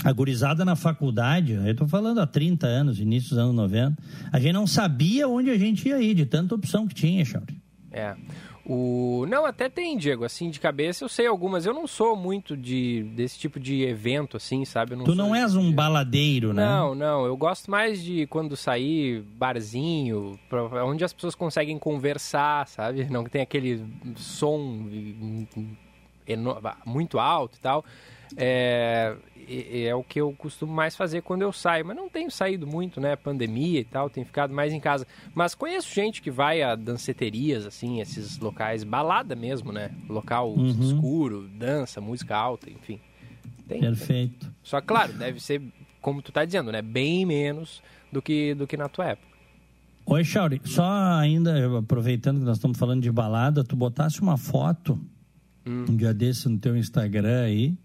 [0.03, 4.39] a gurizada na faculdade, eu tô falando há 30 anos, início dos anos 90, a
[4.39, 7.62] gente não sabia onde a gente ia ir, de tanta opção que tinha, Chauri.
[7.93, 8.15] É.
[8.65, 9.25] O...
[9.27, 11.65] Não, até tem, Diego, assim, de cabeça eu sei algumas.
[11.65, 14.95] Eu não sou muito de desse tipo de evento, assim, sabe?
[14.95, 15.73] Não tu não és um de...
[15.75, 16.65] baladeiro, né?
[16.65, 17.25] Não, não.
[17.25, 20.39] Eu gosto mais de quando sair barzinho,
[20.85, 23.03] onde as pessoas conseguem conversar, sabe?
[23.09, 23.85] Não tem aquele
[24.15, 24.89] som
[26.85, 27.83] muito alto e tal.
[28.38, 29.15] É,
[29.88, 33.01] é o que eu costumo mais fazer quando eu saio, mas não tenho saído muito,
[33.01, 33.15] né?
[33.15, 35.05] Pandemia e tal, tenho ficado mais em casa.
[35.34, 39.91] Mas conheço gente que vai a danceterias, assim, esses locais, balada mesmo, né?
[40.09, 40.67] Local uhum.
[40.67, 42.99] escuro, dança, música alta, enfim.
[43.67, 44.45] Tem, Perfeito.
[44.45, 44.55] Tem.
[44.63, 45.61] Só claro, deve ser,
[46.01, 46.81] como tu tá dizendo, né?
[46.81, 47.81] Bem menos
[48.11, 49.34] do que, do que na tua época.
[50.05, 54.99] Oi, Chauri, só ainda aproveitando que nós estamos falando de balada, tu botasse uma foto
[55.65, 57.77] um dia desse no teu Instagram aí,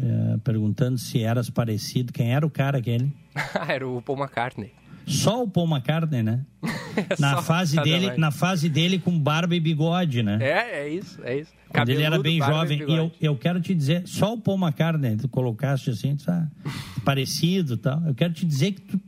[0.00, 2.12] é, perguntando se eras parecido.
[2.12, 3.12] Quem era o cara aquele?
[3.68, 4.72] era o Paul McCartney.
[5.06, 6.44] Só o Paul McCartney, né?
[7.18, 10.38] na, fase dele, na fase dele com barba e bigode, né?
[10.40, 11.52] É, é isso, é isso.
[11.68, 12.80] Quando ele era bem jovem.
[12.80, 16.48] E, e eu, eu quero te dizer, só o Paul McCartney, tu colocaste assim, tá,
[17.04, 18.02] parecido e tal.
[18.06, 19.00] Eu quero te dizer que tu.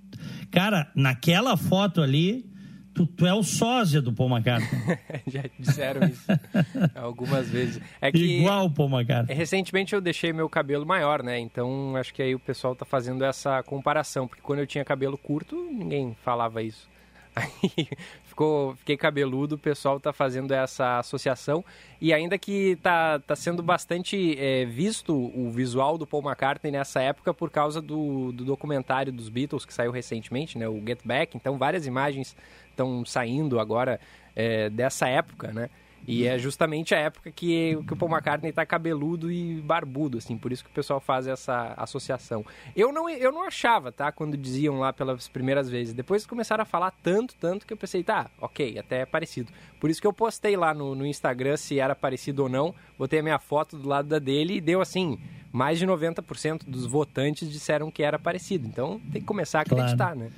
[0.50, 2.47] Cara, naquela foto ali,
[2.98, 4.98] tu, tu é o sósia do Paul McCartney.
[5.28, 6.26] Já disseram isso
[6.96, 7.80] algumas vezes.
[8.00, 9.36] É que, Igual o Paul McCartney.
[9.36, 11.38] Recentemente eu deixei meu cabelo maior, né?
[11.38, 14.26] Então acho que aí o pessoal tá fazendo essa comparação.
[14.26, 16.88] Porque quando eu tinha cabelo curto, ninguém falava isso.
[17.38, 17.86] Aí
[18.38, 21.64] ficou, fiquei cabeludo, o pessoal tá fazendo essa associação.
[22.00, 27.02] E ainda que tá, tá sendo bastante é, visto o visual do Paul McCartney nessa
[27.02, 30.68] época por causa do, do documentário dos Beatles que saiu recentemente, né?
[30.68, 31.36] O Get Back.
[31.36, 32.36] Então várias imagens
[32.70, 33.98] estão saindo agora
[34.36, 35.68] é, dessa época, né?
[36.06, 40.38] E é justamente a época que, que o Paul McCartney tá cabeludo e barbudo, assim,
[40.38, 42.46] por isso que o pessoal faz essa associação.
[42.74, 44.10] Eu não, eu não achava, tá?
[44.10, 45.92] Quando diziam lá pelas primeiras vezes.
[45.92, 49.52] Depois começaram a falar tanto, tanto, que eu pensei, tá, ok, até é parecido.
[49.78, 52.74] Por isso que eu postei lá no, no Instagram se era parecido ou não.
[52.98, 55.18] Botei a minha foto do lado da dele e deu assim,
[55.52, 58.66] mais de 90% dos votantes disseram que era parecido.
[58.66, 60.20] Então tem que começar a acreditar, Claro.
[60.20, 60.30] né?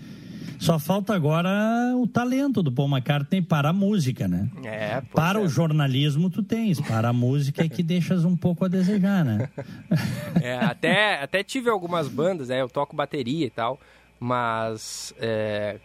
[0.61, 1.49] Só falta agora
[1.97, 4.49] o talento do Paul McCartney para a música, né?
[4.63, 5.43] É, Para é.
[5.43, 9.49] o jornalismo tu tens, para a música é que deixas um pouco a desejar, né?
[10.43, 12.61] É, até, até tive algumas bandas, né?
[12.61, 13.81] Eu toco bateria e tal,
[14.19, 15.15] mas.
[15.19, 15.79] é,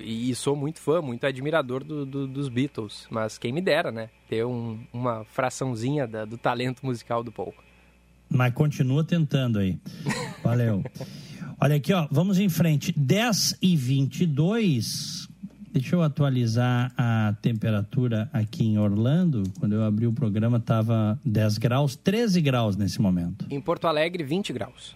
[0.00, 3.06] e sou muito fã, muito admirador do- do- dos Beatles.
[3.08, 4.08] Mas quem me dera, né?
[4.28, 7.54] Ter um- uma fraçãozinha da- do talento musical do Paul.
[8.28, 9.78] Mas continua tentando aí.
[10.42, 10.82] Valeu.
[11.58, 12.92] Olha aqui, ó, vamos em frente.
[12.96, 15.26] 10 e 22.
[15.72, 19.42] Deixa eu atualizar a temperatura aqui em Orlando.
[19.58, 23.46] Quando eu abri o programa, estava 10 graus, 13 graus nesse momento.
[23.50, 24.94] Em Porto Alegre, 20 graus.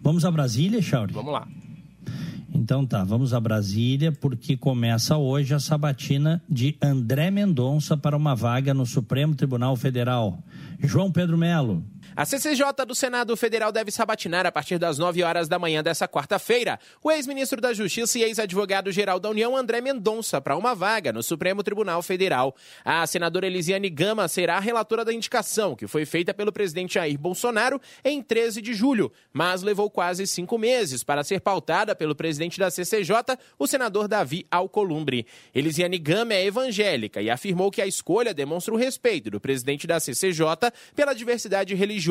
[0.00, 1.12] Vamos a Brasília, Chauri?
[1.12, 1.46] Vamos lá.
[2.54, 8.34] Então tá, vamos a Brasília, porque começa hoje a sabatina de André Mendonça para uma
[8.34, 10.38] vaga no Supremo Tribunal Federal.
[10.80, 11.84] João Pedro Melo.
[12.18, 16.08] A CCJ do Senado Federal deve sabatinar a partir das 9 horas da manhã dessa
[16.08, 21.22] quarta-feira o ex-ministro da Justiça e ex-advogado-geral da União, André Mendonça, para uma vaga no
[21.22, 22.56] Supremo Tribunal Federal.
[22.84, 27.16] A senadora Elisiane Gama será a relatora da indicação, que foi feita pelo presidente Jair
[27.16, 32.58] Bolsonaro em 13 de julho, mas levou quase cinco meses para ser pautada pelo presidente
[32.58, 35.24] da CCJ, o senador Davi Alcolumbre.
[35.54, 40.00] Elisiane Gama é evangélica e afirmou que a escolha demonstra o respeito do presidente da
[40.00, 42.07] CCJ pela diversidade religiosa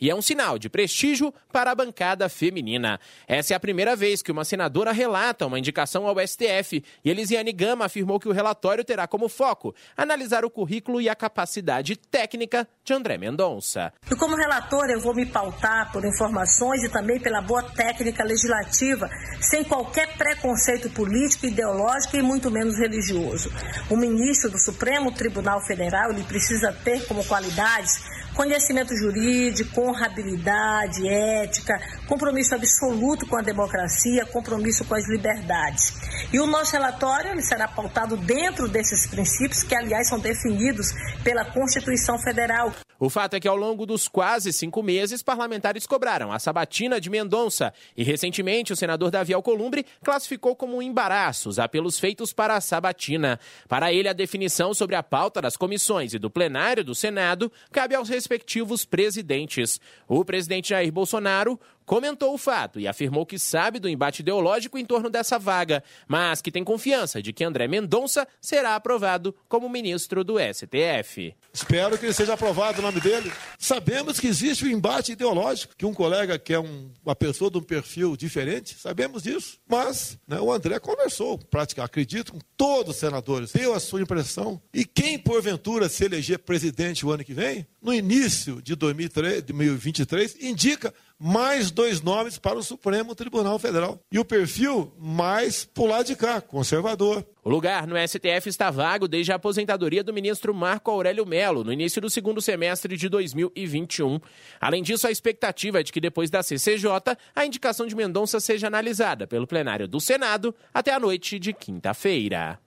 [0.00, 2.98] e é um sinal de prestígio para a bancada feminina.
[3.26, 7.52] Essa é a primeira vez que uma senadora relata uma indicação ao STF e Elisiane
[7.52, 12.66] Gama afirmou que o relatório terá como foco analisar o currículo e a capacidade técnica
[12.84, 13.92] de André Mendonça.
[14.10, 19.08] E como relator, eu vou me pautar por informações e também pela boa técnica legislativa,
[19.40, 23.50] sem qualquer preconceito político, ideológico e muito menos religioso.
[23.88, 31.76] O ministro do Supremo Tribunal Federal ele precisa ter como qualidades conhecimento jurídico, honrabilidade, ética,
[32.06, 35.92] compromisso absoluto com a democracia, compromisso com as liberdades.
[36.32, 40.92] E o nosso relatório ele será pautado dentro desses princípios, que aliás são definidos
[41.24, 42.72] pela Constituição Federal.
[43.00, 47.08] O fato é que ao longo dos quase cinco meses, parlamentares cobraram a sabatina de
[47.08, 52.56] Mendonça e recentemente o senador Davi Alcolumbre classificou como um embaraço os apelos feitos para
[52.56, 53.38] a sabatina.
[53.68, 57.94] Para ele, a definição sobre a pauta das comissões e do plenário do Senado cabe
[57.94, 59.80] aos respectivos presidentes.
[60.06, 61.58] O presidente Jair Bolsonaro
[61.88, 66.42] comentou o fato e afirmou que sabe do embate ideológico em torno dessa vaga, mas
[66.42, 71.34] que tem confiança de que André Mendonça será aprovado como ministro do STF.
[71.52, 73.32] Espero que ele seja aprovado o nome dele.
[73.58, 77.62] Sabemos que existe um embate ideológico, que um colega quer um- uma pessoa de um
[77.62, 79.58] perfil diferente, sabemos disso.
[79.66, 84.60] Mas né, o André conversou, praticamente, acredito, com todos os senadores, deu a sua impressão.
[84.74, 89.52] E quem, porventura, se eleger presidente o ano que vem, no início de 2003 de
[89.52, 93.98] 2023, indica mais dois nomes para o Supremo Tribunal Federal.
[94.10, 97.26] E o perfil mais pro lado de cá, conservador.
[97.42, 101.72] O lugar no STF está vago desde a aposentadoria do ministro Marco Aurélio Melo, no
[101.72, 104.20] início do segundo semestre de 2021.
[104.60, 108.66] Além disso, a expectativa é de que depois da CCJ, a indicação de Mendonça seja
[108.66, 112.60] analisada pelo plenário do Senado até a noite de quinta-feira.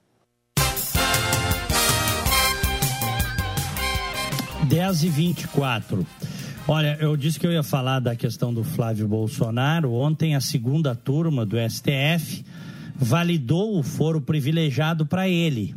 [4.68, 6.08] 10 e 24.
[6.74, 9.91] Olha, eu disse que eu ia falar da questão do Flávio Bolsonaro.
[9.91, 12.45] Ontem, a segunda turma do STF
[12.95, 15.76] validou o foro privilegiado para ele.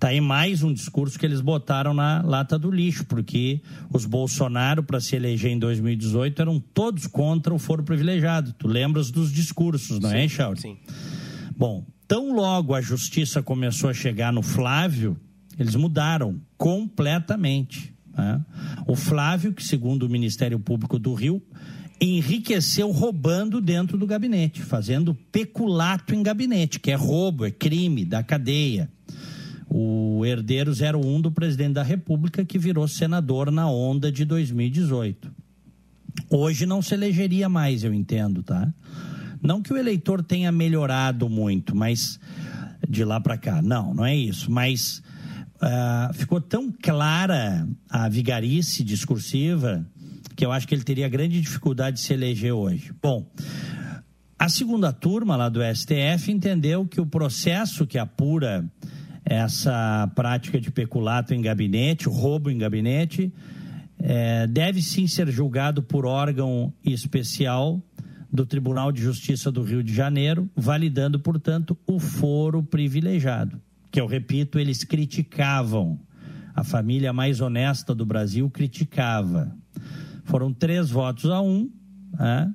[0.00, 3.60] Tá aí mais um discurso que eles botaram na lata do lixo, porque
[3.92, 8.54] os Bolsonaro, para se eleger em 2018, eram todos contra o foro privilegiado.
[8.54, 10.62] Tu lembras dos discursos, não é, Chauri?
[10.62, 10.78] Sim.
[11.54, 15.14] Bom, tão logo a justiça começou a chegar no Flávio,
[15.58, 17.91] eles mudaram completamente.
[18.16, 18.40] Né?
[18.86, 21.42] O Flávio, que segundo o Ministério Público do Rio,
[22.00, 28.22] enriqueceu roubando dentro do gabinete, fazendo peculato em gabinete, que é roubo, é crime da
[28.22, 28.90] cadeia.
[29.68, 35.32] O herdeiro 01 do presidente da República, que virou senador na onda de 2018.
[36.28, 38.72] Hoje não se elegeria mais, eu entendo, tá?
[39.40, 42.20] Não que o eleitor tenha melhorado muito, mas
[42.88, 44.50] de lá para cá, não, não é isso.
[44.50, 45.02] Mas
[45.62, 49.86] ah, ficou tão clara a vigarice discursiva
[50.34, 52.92] que eu acho que ele teria grande dificuldade de se eleger hoje.
[53.00, 53.30] Bom,
[54.38, 58.68] a segunda turma lá do STF entendeu que o processo que apura
[59.24, 63.32] essa prática de peculato em gabinete, roubo em gabinete,
[64.00, 67.80] eh, deve sim ser julgado por órgão especial
[68.32, 73.60] do Tribunal de Justiça do Rio de Janeiro, validando, portanto, o foro privilegiado,
[73.92, 76.00] que eu repito, eles criticavam.
[76.54, 79.54] A família mais honesta do Brasil criticava.
[80.24, 81.70] Foram três votos a um.
[82.18, 82.54] Né?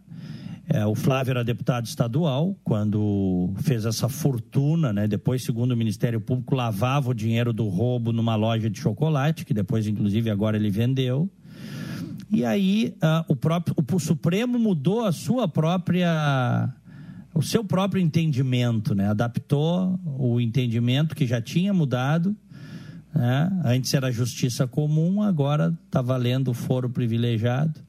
[0.68, 5.08] É, o Flávio era deputado estadual quando fez essa fortuna, né?
[5.08, 9.54] Depois, segundo o Ministério Público, lavava o dinheiro do roubo numa loja de chocolate, que
[9.54, 11.30] depois, inclusive, agora ele vendeu.
[12.30, 16.74] E aí ah, o próprio o Supremo mudou a sua própria
[17.38, 19.10] o seu próprio entendimento, né?
[19.10, 22.36] Adaptou o entendimento que já tinha mudado.
[23.14, 23.62] Né?
[23.64, 27.80] Antes era justiça comum, agora está valendo o foro privilegiado.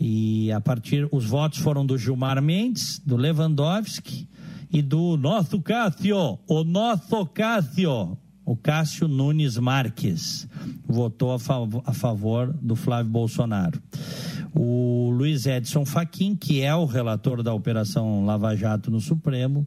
[0.00, 4.28] E a partir os votos foram do Gilmar Mendes, do Lewandowski
[4.70, 10.48] e do nosso Cássio, o nosso Cássio, o Cássio Nunes Marques,
[10.86, 13.82] votou a, fav a favor do Flávio Bolsonaro.
[14.54, 19.66] O Luiz Edson Fachin, que é o relator da Operação Lava Jato no Supremo,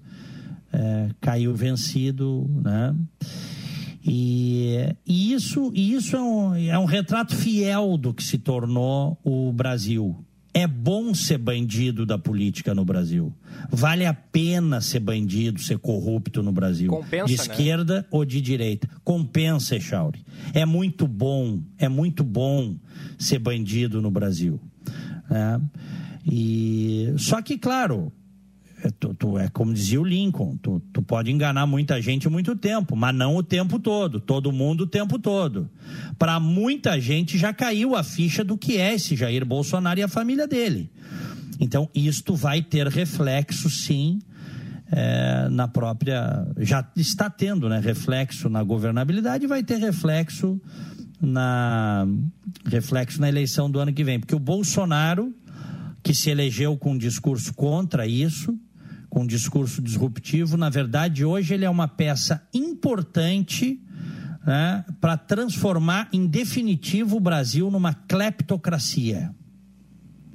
[0.71, 2.95] é, caiu vencido, né?
[4.05, 9.17] E, e isso, e isso é, um, é um retrato fiel do que se tornou
[9.23, 10.15] o Brasil.
[10.53, 13.33] É bom ser bandido da política no Brasil.
[13.69, 16.89] Vale a pena ser bandido, ser corrupto no Brasil.
[16.89, 17.41] Compensa, de né?
[17.41, 18.88] esquerda ou de direita.
[19.03, 20.23] Compensa, Echauri.
[20.53, 22.75] É muito bom, é muito bom
[23.17, 24.61] ser bandido no Brasil.
[25.30, 25.61] Né?
[26.26, 28.11] E só que, claro,
[28.84, 32.55] é, tu- tu- é como dizia o Lincoln, tu, tu pode enganar muita gente muito
[32.55, 35.69] tempo, mas não o tempo todo, todo mundo o tempo todo.
[36.17, 40.07] Para muita gente já caiu a ficha do que é esse Jair Bolsonaro e a
[40.07, 40.89] família dele.
[41.59, 44.19] Então, isto vai ter reflexo, sim,
[44.91, 46.45] é, na própria.
[46.57, 50.59] Já está tendo né, reflexo na governabilidade e vai ter reflexo
[51.26, 52.07] na,
[52.65, 54.19] reflexo na eleição do ano que vem.
[54.19, 55.34] Porque o Bolsonaro,
[56.03, 58.57] que se elegeu com um discurso contra isso,
[59.09, 63.82] com um discurso disruptivo, na verdade, hoje ele é uma peça importante
[64.45, 69.34] né, para transformar em definitivo o Brasil numa cleptocracia.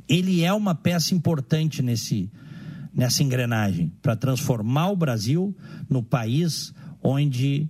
[0.09, 2.29] Ele é uma peça importante nesse,
[2.93, 5.57] nessa engrenagem para transformar o Brasil
[5.89, 7.69] no país onde,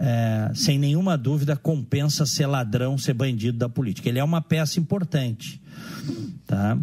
[0.00, 4.08] é, sem nenhuma dúvida, compensa ser ladrão, ser bandido da política.
[4.08, 5.60] Ele é uma peça importante,
[6.46, 6.78] tá?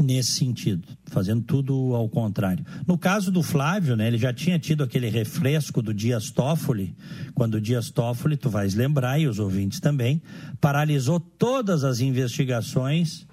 [0.00, 2.66] Nesse sentido, fazendo tudo ao contrário.
[2.84, 6.96] No caso do Flávio, né, ele já tinha tido aquele refresco do Dias Toffoli,
[7.34, 10.20] quando o Dias Toffoli, tu vais lembrar, e os ouvintes também,
[10.60, 13.24] paralisou todas as investigações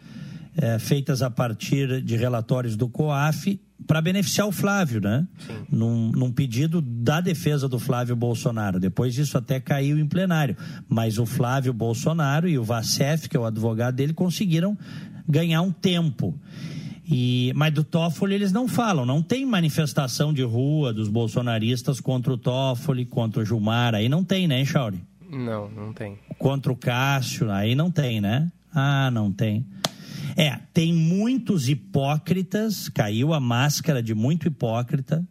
[0.56, 5.28] eh, feitas a partir de relatórios do COAF para beneficiar o Flávio, né?
[5.70, 8.80] Num, num pedido da defesa do Flávio Bolsonaro.
[8.80, 10.56] Depois isso até caiu em plenário.
[10.88, 14.78] Mas o Flávio Bolsonaro e o Vacef, que é o advogado dele, conseguiram
[15.28, 16.38] ganhar um tempo.
[17.06, 22.32] E, mas do Toffoli eles não falam, não tem manifestação de rua dos bolsonaristas contra
[22.32, 25.04] o Toffoli, contra o Gilmar, aí não tem, né, Chauri?
[25.30, 26.18] Não, não tem.
[26.38, 28.50] Contra o Cássio, aí não tem, né?
[28.74, 29.66] Ah, não tem.
[30.36, 35.28] É, tem muitos hipócritas, caiu a máscara de muito hipócrita,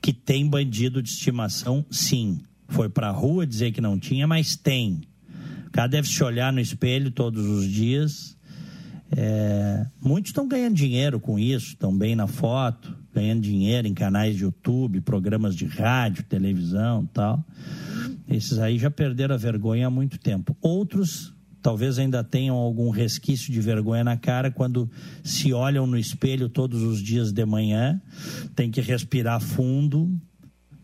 [0.00, 2.40] que tem bandido de estimação, sim.
[2.68, 5.02] Foi pra rua dizer que não tinha, mas tem.
[5.66, 8.36] O cara deve se olhar no espelho todos os dias.
[9.16, 14.36] É, muitos estão ganhando dinheiro com isso, estão bem na foto, ganhando dinheiro em canais
[14.36, 17.44] de YouTube, programas de rádio, televisão tal.
[18.26, 20.56] Esses aí já perderam a vergonha há muito tempo.
[20.60, 21.33] Outros
[21.64, 24.88] talvez ainda tenham algum resquício de vergonha na cara quando
[25.24, 27.98] se olham no espelho todos os dias de manhã,
[28.54, 30.14] tem que respirar fundo,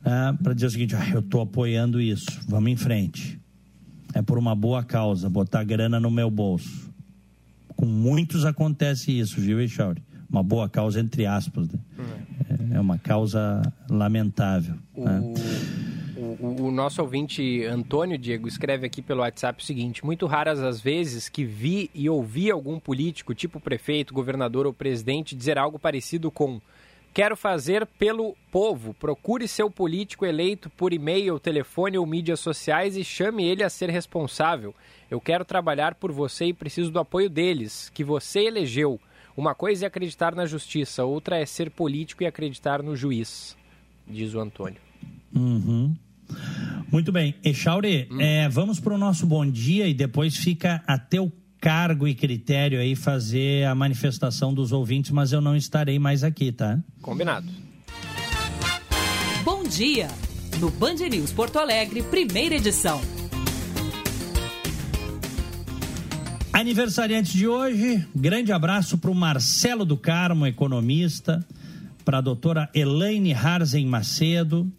[0.03, 3.39] né, para dizer o seguinte: ah, eu estou apoiando isso, vamos em frente.
[4.15, 6.91] É por uma boa causa, botar grana no meu bolso.
[7.77, 10.03] Com muitos acontece isso, viu, Echauri?
[10.31, 11.69] Uma boa causa, entre aspas.
[11.69, 11.79] Né?
[12.73, 12.77] É.
[12.77, 14.77] é uma causa lamentável.
[14.95, 15.21] O, né?
[16.41, 21.29] O, nosso ouvinte Antônio Diego escreve aqui pelo WhatsApp o seguinte: muito raras as vezes
[21.29, 26.61] que vi e ouvi algum político, tipo prefeito, governador ou presidente, dizer algo parecido com.
[27.13, 28.95] Quero fazer pelo povo.
[28.95, 33.91] Procure seu político eleito por e-mail, telefone ou mídias sociais e chame ele a ser
[33.91, 34.75] responsável.
[35.11, 39.01] Eu quero trabalhar por você e preciso do apoio deles, que você elegeu.
[39.37, 43.57] Uma coisa é acreditar na justiça, outra é ser político e acreditar no juiz,
[44.07, 44.81] diz o Antônio.
[45.35, 45.97] Uhum.
[46.91, 47.35] Muito bem.
[47.45, 52.15] Echauri, é, vamos para o nosso bom dia e depois fica a teu cargo e
[52.15, 56.79] critério aí fazer a manifestação dos ouvintes, mas eu não estarei mais aqui, tá?
[57.03, 57.49] Combinado.
[59.45, 60.09] Bom dia!
[60.59, 63.01] No Band News Porto Alegre, primeira edição.
[66.53, 71.47] Aniversariante de hoje, grande abraço para o Marcelo do Carmo, economista,
[72.05, 74.71] para a doutora Elaine Harzen Macedo,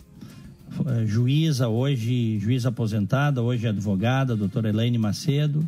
[1.06, 5.68] juíza hoje, juíza aposentada, hoje advogada, doutora Elaine Macedo,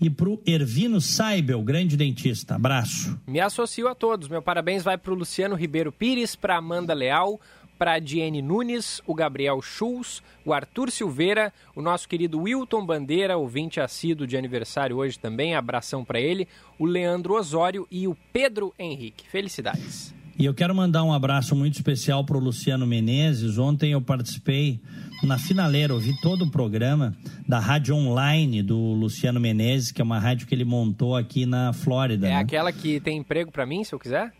[0.00, 2.56] e para o Ervino Saibel, grande dentista.
[2.56, 3.18] Abraço.
[3.26, 4.28] Me associo a todos.
[4.28, 7.40] Meu parabéns vai para o Luciano Ribeiro Pires, para Amanda Leal,
[7.78, 13.36] para a Diene Nunes, o Gabriel Schulz, o Arthur Silveira, o nosso querido Wilton Bandeira,
[13.36, 16.46] ouvinte assíduo de aniversário hoje também, abração para ele,
[16.78, 19.28] o Leandro Osório e o Pedro Henrique.
[19.28, 20.14] Felicidades.
[20.38, 23.58] E eu quero mandar um abraço muito especial para o Luciano Menezes.
[23.58, 24.80] Ontem eu participei
[25.22, 27.14] na finaleira, ouvi todo o programa
[27.46, 31.72] da rádio online do Luciano Menezes, que é uma rádio que ele montou aqui na
[31.72, 32.26] Flórida.
[32.26, 32.36] É né?
[32.36, 34.32] aquela que tem emprego para mim, se eu quiser?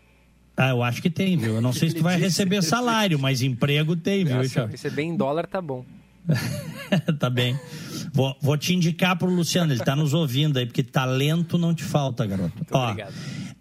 [0.55, 1.55] Ah, eu acho que tem, viu?
[1.55, 5.15] Eu não sei se tu vai receber salário, mas emprego tem, viu, Nossa, receber em
[5.15, 5.85] dólar tá bom.
[7.19, 7.57] tá bem.
[8.13, 11.83] Vou, vou te indicar pro Luciano, ele tá nos ouvindo aí, porque talento não te
[11.83, 12.55] falta, garoto.
[12.55, 13.13] Muito Ó, obrigado.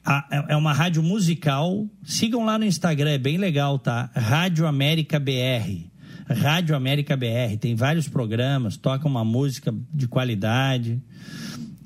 [0.05, 1.87] A- é é uma rádio musical.
[2.05, 4.11] Sigam lá no Instagram, é bem legal, tá?
[4.15, 5.91] Rádio América BR.
[6.29, 7.57] Rádio América BR.
[7.61, 11.01] Tem vários programas, toca uma música de qualidade.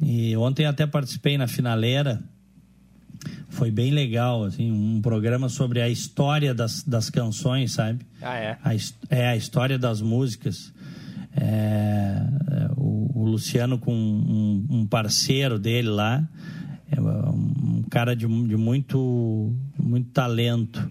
[0.00, 2.22] E ontem até participei na finaleira.
[3.48, 8.04] Foi bem legal, assim, um programa sobre a história das, das canções, sabe?
[8.20, 8.58] Ah, é?
[8.62, 8.74] A,
[9.08, 10.72] é a história das músicas.
[11.34, 16.26] É, é, o, o Luciano com um, um parceiro dele lá,
[16.90, 20.90] é um cara de, de muito, muito talento.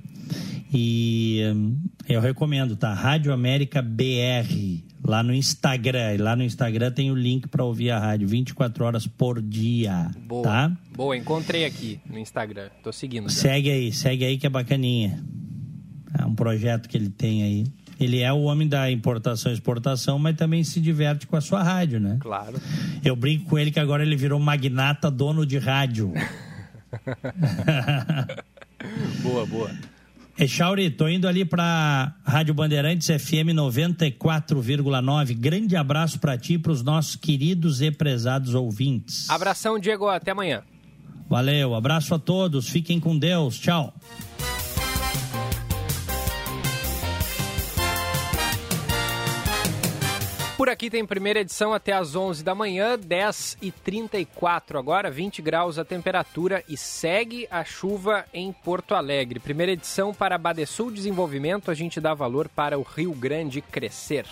[0.74, 1.78] E hum,
[2.08, 2.93] eu recomendo, tá?
[2.93, 6.16] Rádio América BR, lá no Instagram.
[6.16, 10.12] E lá no Instagram tem o link para ouvir a rádio 24 horas por dia,
[10.28, 10.43] Boa.
[10.43, 10.78] tá?
[10.93, 12.70] Boa, encontrei aqui no Instagram.
[12.84, 13.30] Tô seguindo.
[13.30, 13.36] já.
[13.36, 15.24] Segue aí, segue aí que é bacaninha.
[16.20, 17.66] É um projeto que ele tem aí.
[18.00, 21.64] Ele é o homem da importação e exportação, mas também se diverte com a sua
[21.64, 22.18] rádio, né?
[22.20, 22.62] Claro.
[23.04, 26.14] Eu brinco com ele que agora ele virou magnata dono de rádio.
[29.24, 29.72] boa, boa.
[30.38, 35.34] Echauri, tô indo ali pra Rádio Bandeirantes FM 94,9.
[35.34, 39.30] Grande abraço pra ti e pros nossos queridos e prezados ouvintes.
[39.30, 40.10] Abração, Diego.
[40.10, 40.62] Até amanhã.
[41.30, 42.68] Valeu, abraço a todos.
[42.68, 43.58] Fiquem com Deus.
[43.58, 43.93] Tchau.
[50.58, 55.41] Por aqui tem primeira edição até às 11 da manhã, 10 e 34 agora, 20
[55.41, 59.38] graus a temperatura e segue a chuva em Porto Alegre.
[59.38, 64.26] Primeira edição para Badesul Desenvolvimento, a gente dá valor para o Rio Grande crescer.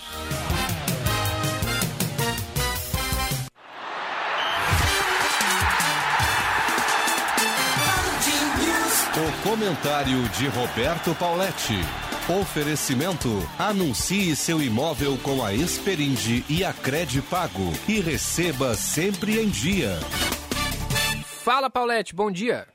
[9.15, 12.02] O comentário de Roberto Pauletti.
[12.29, 13.27] Oferecimento.
[13.59, 19.99] Anuncie seu imóvel com a Esperinde e a Cred Pago e receba sempre em dia.
[21.43, 22.65] Fala, Paulette, bom dia.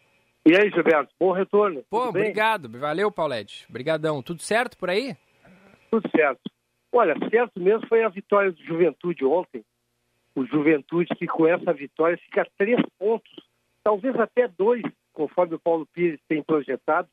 [0.45, 1.83] E aí, Gilberto, bom retorno.
[1.89, 2.23] Pô, Tudo bem?
[2.25, 2.69] obrigado.
[2.79, 3.65] Valeu, Paulette.
[3.71, 4.23] Obrigadão.
[4.23, 5.17] Tudo certo por aí?
[5.91, 6.43] Tudo certo.
[6.93, 9.65] Olha, certo mesmo foi a vitória do Juventude ontem.
[10.35, 13.33] O Juventude que com essa vitória fica a três pontos,
[13.83, 14.83] talvez até dois,
[15.15, 17.09] conforme o Paulo Pires tem projetado,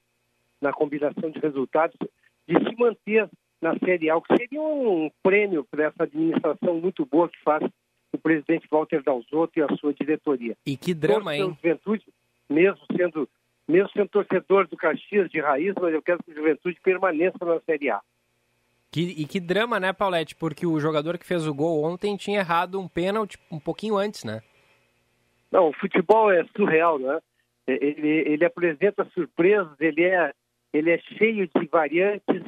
[0.61, 1.95] na combinação de resultados,
[2.47, 3.29] de se manter
[3.61, 7.63] na Série A, o que seria um prêmio para essa administração muito boa que faz
[8.13, 10.55] o presidente Walter Dalzotto e a sua diretoria.
[10.65, 11.57] E que drama, Torço hein?
[11.61, 12.05] Juventude,
[12.49, 13.29] mesmo sendo,
[13.67, 17.59] mesmo sendo torcedor do Caxias de raiz, mas eu quero que o Juventude permaneça na
[17.61, 18.01] Série A.
[18.91, 20.35] Que, e que drama, né, Paulette?
[20.35, 24.23] Porque o jogador que fez o gol ontem tinha errado um pênalti um pouquinho antes,
[24.23, 24.41] né?
[25.51, 27.19] Não, o futebol é surreal, né?
[27.67, 30.31] Ele, ele apresenta surpresas, ele é,
[30.78, 32.43] ele é cheio de variantes,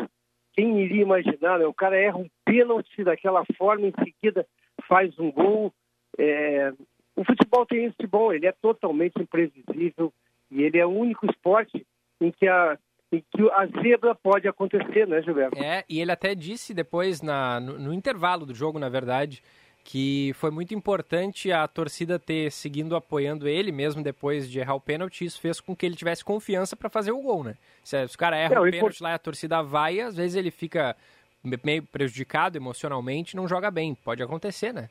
[0.54, 1.66] quem iria imaginar, né?
[1.66, 4.46] O cara erra um pênalti daquela forma, em seguida
[4.88, 5.74] faz um gol.
[6.18, 6.74] É,
[7.16, 10.12] O futebol tem isso de bom, ele é totalmente imprevisível
[10.52, 11.86] e ele é o único esporte
[12.20, 12.78] em que a,
[13.12, 15.58] em que a zebra pode acontecer, né, Gilberto?
[15.58, 19.42] É, e ele até disse depois, na, no, no intervalo do jogo, na verdade,
[19.90, 24.82] que foi muito importante a torcida ter seguindo apoiando ele, mesmo depois de errar o
[24.82, 27.56] pênalti, isso fez com que ele tivesse confiança para fazer o gol, né?
[27.86, 30.36] Se, se o cara erra É, o pênalti lá e a torcida vai, às vezes
[30.36, 30.94] ele fica
[31.42, 33.96] me- meio prejudicado emocionalmente, não joga bem.
[33.96, 34.90] Pode acontecer, né?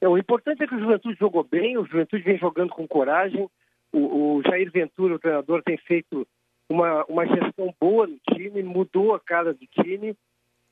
[0.00, 3.50] É, o importante é que o Juventude jogou bem, o Juventude vem jogando com coragem.
[3.92, 6.24] O, o Jair Ventura, o treinador, tem feito
[6.68, 10.14] uma, uma gestão boa no time, mudou a cara do time.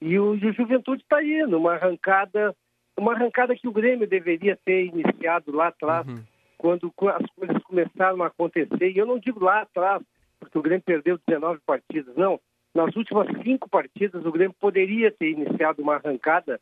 [0.00, 2.54] E o, o Juventude está aí, numa arrancada,
[2.98, 6.06] uma arrancada que o Grêmio deveria ter iniciado lá atrás,
[6.58, 8.90] quando co- as coisas começaram a acontecer.
[8.90, 10.02] E eu não digo lá atrás,
[10.38, 12.38] porque o Grêmio perdeu 19 partidas, não.
[12.74, 16.60] Nas últimas cinco partidas, o Grêmio poderia ter iniciado uma arrancada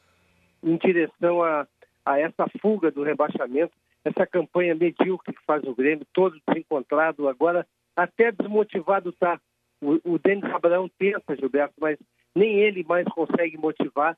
[0.62, 1.66] em direção a,
[2.04, 3.72] a essa fuga do rebaixamento,
[4.04, 7.66] essa campanha medíocre que faz o Grêmio, todo desencontrado, agora
[7.96, 9.40] até desmotivado está.
[9.82, 11.98] O, o Denis Abraão tenta, Gilberto, mas
[12.34, 14.16] nem ele mais consegue motivar.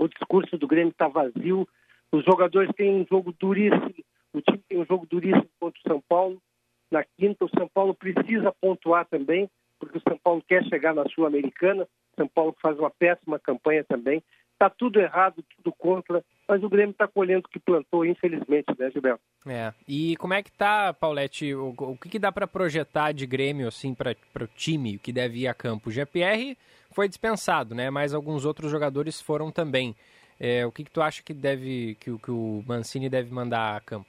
[0.00, 1.68] O discurso do Grêmio está vazio,
[2.10, 3.94] os jogadores têm um jogo duríssimo,
[4.32, 6.42] o time tem um jogo duríssimo contra o São Paulo.
[6.90, 9.48] Na quinta, o São Paulo precisa pontuar também,
[9.78, 11.86] porque o São Paulo quer chegar na Sul-Americana.
[12.16, 14.22] São Paulo faz uma péssima campanha também.
[14.54, 18.90] Está tudo errado, tudo contra, mas o Grêmio está colhendo o que plantou, infelizmente, né,
[18.90, 19.20] Gilberto?
[19.46, 19.72] É.
[19.86, 21.54] E como é que tá, Paulette?
[21.54, 25.40] O, o que, que dá para projetar de Grêmio, assim, para o time que deve
[25.40, 25.90] ir a campo?
[25.90, 26.56] O GPR
[26.92, 27.90] foi dispensado, né?
[27.90, 29.94] Mas alguns outros jogadores foram também.
[30.38, 33.80] É, o que, que tu acha que deve que, que o Mancini deve mandar a
[33.80, 34.08] campo?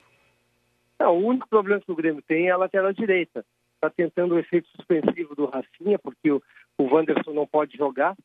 [1.00, 3.44] Não, o único problema que o Grêmio tem é a lateral direita.
[3.76, 6.42] Está tentando o efeito suspensivo do Rafinha, porque o,
[6.78, 8.16] o Wanderson não pode jogar.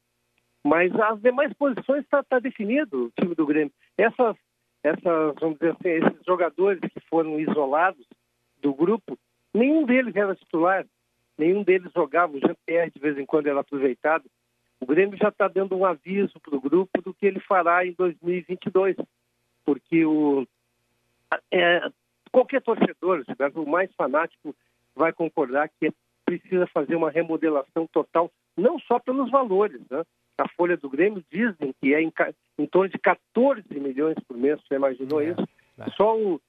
[0.63, 3.73] Mas as demais posições está tá definido o time do Grêmio.
[3.97, 4.37] Essas,
[4.83, 8.05] essas, vamos dizer assim, esses jogadores que foram isolados
[8.61, 9.19] do grupo,
[9.55, 10.85] nenhum deles era titular,
[11.39, 12.37] nenhum deles jogava.
[12.37, 14.25] O Jean-Pierre de vez em quando era aproveitado.
[14.81, 17.93] O Grêmio já está dando um aviso para o grupo do que ele fará em
[17.93, 18.97] 2022,
[19.65, 20.47] porque o,
[21.51, 21.91] é,
[22.31, 23.25] qualquer torcedor,
[23.55, 24.55] o mais fanático,
[24.95, 25.93] vai concordar que
[26.25, 29.81] precisa fazer uma remodelação total, não só pelos valores.
[29.91, 30.03] Né?
[30.39, 32.13] A folha do Grêmio dizem que é em,
[32.59, 35.47] em torno de 14 milhões por mês, você imaginou isso?
[35.97, 36.41] Só o,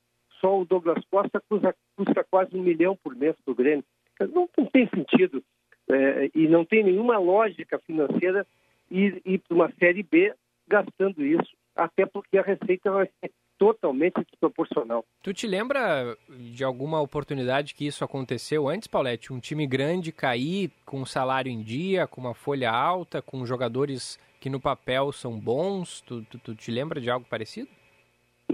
[0.42, 3.86] só o Douglas Costa custa, custa quase um milhão por mês do Grêmio.
[4.20, 5.44] Não, não tem sentido
[5.90, 8.46] é, e não tem nenhuma lógica financeira
[8.92, 10.34] ir, ir para uma Série B
[10.68, 15.04] gastando isso, até porque a receita vai ser totalmente desproporcional.
[15.24, 19.34] Tu te lembra de alguma oportunidade que isso aconteceu antes, Paulette?
[19.34, 24.20] Um time grande cair com um salário em dia, com uma folha alta, com jogadores
[24.40, 26.02] que no papel são bons?
[26.02, 27.70] Tu, tu, tu te lembra de algo parecido?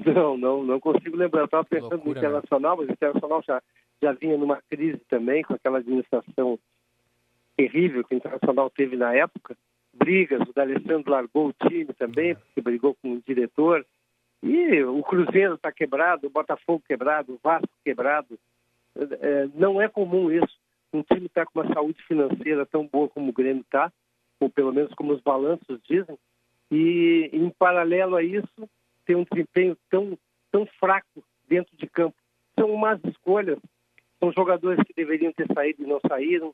[0.05, 1.45] Não, não, não consigo lembrar.
[1.45, 3.61] Estava pensando loucura, no Internacional, mas o Internacional já,
[4.01, 6.57] já vinha numa crise também, com aquela administração
[7.55, 9.55] terrível que o Internacional teve na época.
[9.93, 13.85] Brigas, o D'Alessandro largou o time também, porque brigou com o diretor.
[14.41, 18.37] E o Cruzeiro está quebrado, o Botafogo quebrado, o Vasco quebrado.
[18.95, 20.57] É, não é comum isso.
[20.91, 23.91] Um time está com uma saúde financeira tão boa como o Grêmio está,
[24.39, 26.17] ou pelo menos como os balanços dizem,
[26.69, 28.69] e em paralelo a isso,
[29.05, 30.17] tem um desempenho tão,
[30.51, 32.15] tão fraco dentro de campo.
[32.59, 33.59] São más escolhas,
[34.19, 36.53] são jogadores que deveriam ter saído e não saíram,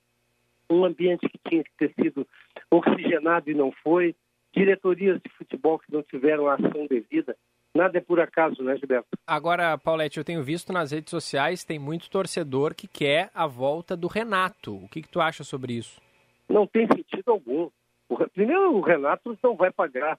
[0.70, 2.28] um ambiente que tinha que ter sido
[2.70, 4.16] oxigenado e não foi,
[4.54, 7.36] diretorias de futebol que não tiveram a ação devida.
[7.74, 9.08] Nada é por acaso, né, Gilberto?
[9.28, 13.96] Agora, Paulette, eu tenho visto nas redes sociais, tem muito torcedor que quer a volta
[13.96, 14.76] do Renato.
[14.76, 16.02] O que, que tu acha sobre isso?
[16.48, 17.70] Não tem sentido algum.
[18.10, 20.18] O primeiro, o Renato não vai pagar.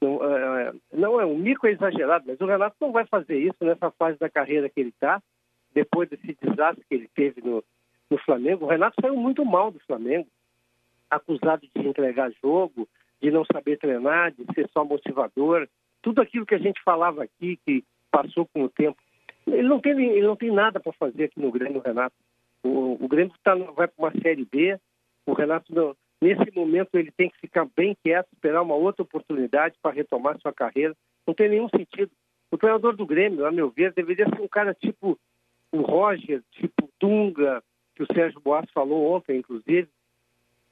[0.00, 3.58] Não, é, não é um mico é exagerado, mas o Renato não vai fazer isso
[3.60, 5.20] nessa fase da carreira que ele está,
[5.74, 7.64] depois desse desastre que ele teve no,
[8.12, 8.66] no Flamengo.
[8.66, 10.28] O Renato saiu muito mal do Flamengo,
[11.10, 12.86] acusado de entregar jogo,
[13.20, 15.66] de não saber treinar, de ser só motivador.
[16.02, 18.98] Tudo aquilo que a gente falava aqui, que passou com o tempo.
[19.46, 22.14] Ele não tem, ele não tem nada para fazer aqui no Grêmio, Renato.
[22.62, 24.78] O, o Grêmio tá, vai para uma Série B,
[25.26, 29.76] o Renato, não, nesse momento, ele tem que ficar bem quieto, esperar uma outra oportunidade
[29.82, 30.94] para retomar sua carreira.
[31.26, 32.10] Não tem nenhum sentido.
[32.50, 35.18] O treinador do Grêmio, a meu ver, deveria ser um cara tipo
[35.72, 37.62] o Roger, tipo Dunga,
[37.94, 39.88] que o Sérgio Boas falou ontem, inclusive.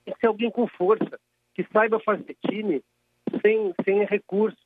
[0.04, 1.18] Tem que ser alguém com força,
[1.54, 2.82] que saiba fazer time
[3.42, 4.58] sem, sem recursos.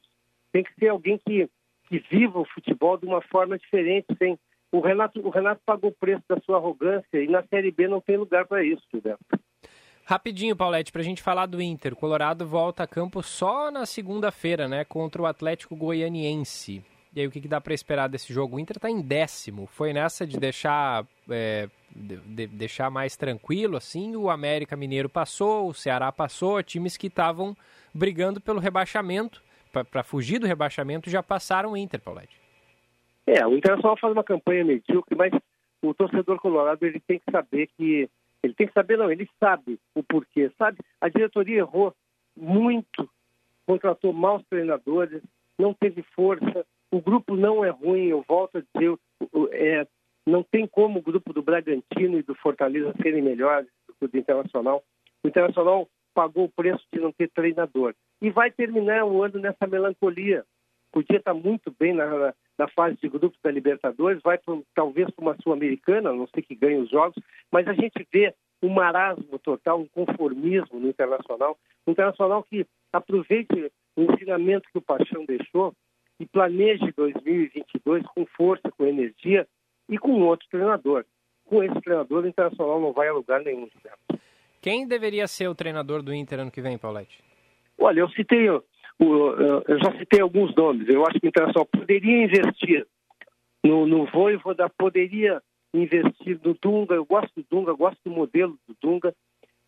[0.52, 1.48] Tem que ser alguém que,
[1.88, 4.06] que viva o futebol de uma forma diferente.
[4.18, 4.38] Sem...
[4.70, 8.00] O, Renato, o Renato pagou o preço da sua arrogância e na Série B não
[8.00, 9.24] tem lugar para isso, Gilberto.
[10.06, 11.94] Rapidinho, Paulette, para a gente falar do Inter.
[11.94, 14.84] O Colorado volta a campo só na segunda-feira, né?
[14.84, 16.84] Contra o Atlético Goianiense.
[17.14, 18.56] E aí, o que, que dá para esperar desse jogo?
[18.56, 19.66] O Inter está em décimo.
[19.66, 24.16] Foi nessa de deixar, é, de, de, deixar mais tranquilo, assim.
[24.16, 27.56] O América Mineiro passou, o Ceará passou, times que estavam
[27.94, 29.42] brigando pelo rebaixamento.
[29.90, 32.40] Para fugir do rebaixamento, já passaram o Inter, Paulette.
[33.26, 35.32] É, o Internacional faz uma campanha medíocre, mas
[35.82, 38.08] o torcedor colorado ele tem que saber que
[38.42, 40.78] ele tem que saber, não, ele sabe o porquê, sabe?
[41.00, 41.94] A diretoria errou
[42.36, 43.08] muito,
[43.66, 45.22] contratou maus treinadores,
[45.58, 48.96] não teve força, o grupo não é ruim, eu volto a dizer,
[49.50, 49.86] é,
[50.24, 54.20] não tem como o grupo do Bragantino e do Fortaleza serem melhores do que o
[54.20, 54.82] Internacional.
[55.22, 57.94] O Internacional pagou o preço de não ter treinador.
[58.22, 60.44] E vai terminar o ano nessa melancolia.
[60.92, 64.38] Podia estar muito bem na, na fase de grupos da Libertadores, vai
[64.72, 68.68] talvez para uma Sul-Americana, não sei que ganhe os jogos, mas a gente vê um
[68.68, 71.58] marasmo total, um conformismo no Internacional.
[71.84, 75.74] Um Internacional que aproveite o ensinamento que o Paixão deixou
[76.18, 79.46] e planeje 2022 com força, com energia
[79.88, 81.04] e com outro treinador.
[81.44, 83.68] Com esse treinador, o Internacional não vai a lugar nenhum.
[84.60, 87.22] Quem deveria ser o treinador do Inter ano que vem, Paulette?
[87.78, 90.88] Olha, eu citei eu já citei alguns nomes.
[90.88, 92.86] Eu acho que o Internacional poderia investir
[93.62, 95.42] no, no Voivoda, poderia
[95.72, 96.94] investir no Dunga.
[96.94, 99.14] Eu gosto do Dunga, gosto do modelo do Dunga.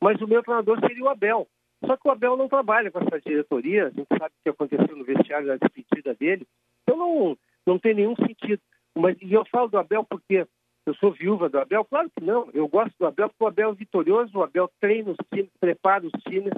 [0.01, 1.49] Mas o meu treinador seria o Abel.
[1.85, 3.87] Só que o Abel não trabalha com essa diretoria.
[3.87, 6.47] A gente sabe o que aconteceu no vestiário da despedida dele.
[6.83, 8.61] Então não, não tem nenhum sentido.
[8.95, 10.47] Mas, e eu falo do Abel porque
[10.87, 11.85] eu sou viúva do Abel?
[11.85, 12.49] Claro que não.
[12.55, 16.07] Eu gosto do Abel porque o Abel é vitorioso, o Abel treina os times, prepara
[16.07, 16.53] os times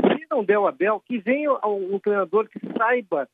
[0.00, 3.28] se não der o Abel, que venha um, um treinador que saiba,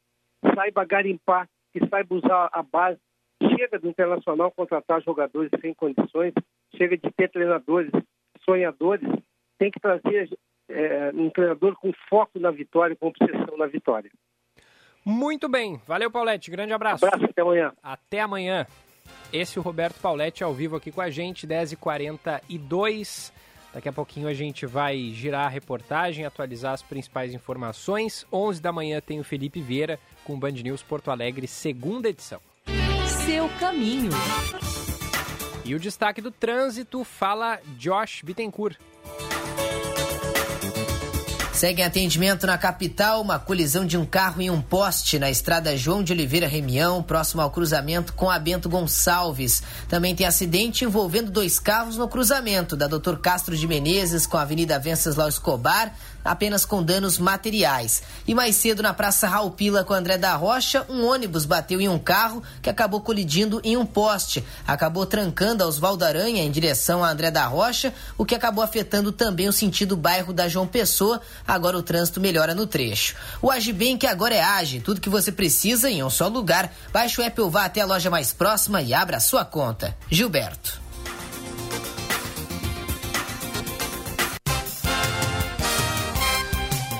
[0.55, 2.98] saiba garimpar, que saiba usar a base.
[3.56, 6.35] Chega do Internacional contratar jogadores sem condições,
[6.76, 7.90] chega de ter treinadores
[8.44, 9.09] sonhadores,
[9.59, 10.28] tem que trazer
[10.69, 14.11] é, um treinador com foco na vitória, com obsessão na vitória.
[15.05, 15.81] Muito bem.
[15.86, 16.51] Valeu, Paulette.
[16.51, 17.07] Grande abraço.
[17.07, 17.73] Abraço, até amanhã.
[17.82, 18.66] Até amanhã.
[19.32, 23.32] Esse é o Roberto Pauletti ao vivo aqui com a gente, 10h42.
[23.73, 28.27] Daqui a pouquinho a gente vai girar a reportagem, atualizar as principais informações.
[28.32, 32.40] 11 da manhã tem o Felipe Vieira com o Band News Porto Alegre, segunda edição.
[33.24, 34.11] Seu caminho.
[35.65, 38.78] E o destaque do trânsito fala Josh Bittencourt.
[41.59, 46.05] Segue atendimento na capital uma colisão de um carro em um poste na estrada João
[46.05, 49.60] de Oliveira Remião, próximo ao cruzamento com a Bento Gonçalves.
[49.89, 53.16] Também tem acidente envolvendo dois carros no cruzamento da Dr.
[53.16, 55.93] Castro de Menezes com a Avenida Venceslau Escobar,
[56.24, 58.03] apenas com danos materiais.
[58.27, 61.89] E mais cedo na Praça Raul Pila com André da Rocha, um ônibus bateu em
[61.89, 64.45] um carro que acabou colidindo em um poste.
[64.66, 69.12] Acabou trancando a Osvaldo Aranha em direção a André da Rocha, o que acabou afetando
[69.12, 71.20] também o sentido bairro da João Pessoa.
[71.47, 73.15] Agora o trânsito melhora no trecho.
[73.40, 76.73] O Agibank agora é Age, tudo que você precisa em um só lugar.
[76.93, 79.97] Baixe o app ou vá até a loja mais próxima e abra sua conta.
[80.11, 80.88] Gilberto.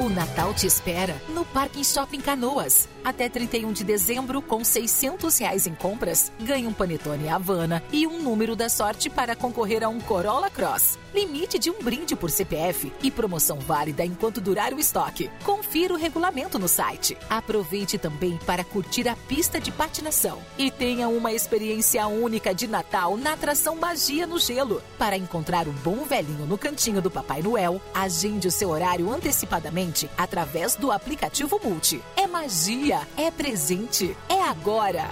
[0.00, 2.88] O Natal te espera no Parque Shopping Canoas.
[3.02, 8.22] Até 31 de dezembro, com 600 reais em compras, ganhe um Panetone Havana e um
[8.22, 10.98] número da sorte para concorrer a um Corolla Cross.
[11.12, 15.30] Limite de um brinde por CPF e promoção válida enquanto durar o estoque.
[15.42, 17.16] Confira o regulamento no site.
[17.28, 23.16] Aproveite também para curtir a pista de patinação e tenha uma experiência única de Natal
[23.16, 24.80] na atração Magia no Gelo.
[24.96, 29.87] Para encontrar o bom velhinho no cantinho do Papai Noel, agende o seu horário antecipadamente
[30.16, 32.02] através do aplicativo Multi.
[32.16, 35.08] É magia, é presente, é agora.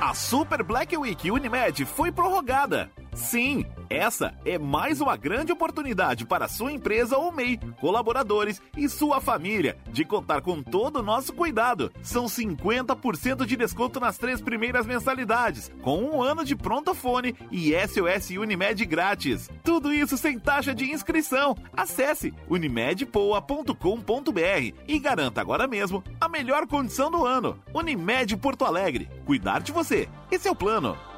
[0.00, 2.90] A Super Black Week Unimed foi prorrogada.
[3.14, 9.20] Sim, essa é mais uma grande oportunidade para sua empresa ou MEI, colaboradores e sua
[9.20, 11.92] família de contar com todo o nosso cuidado.
[12.02, 17.72] São 50% de desconto nas três primeiras mensalidades, com um ano de pronto fone e
[17.72, 19.50] SOS Unimed grátis.
[19.64, 21.56] Tudo isso sem taxa de inscrição.
[21.76, 27.58] Acesse unimedpoa.com.br e garanta agora mesmo a melhor condição do ano.
[27.74, 29.10] Unimed Porto Alegre.
[29.24, 30.08] Cuidar de você.
[30.30, 31.09] Esse é o plano.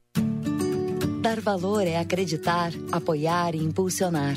[1.20, 4.36] Dar valor é acreditar, apoiar e impulsionar.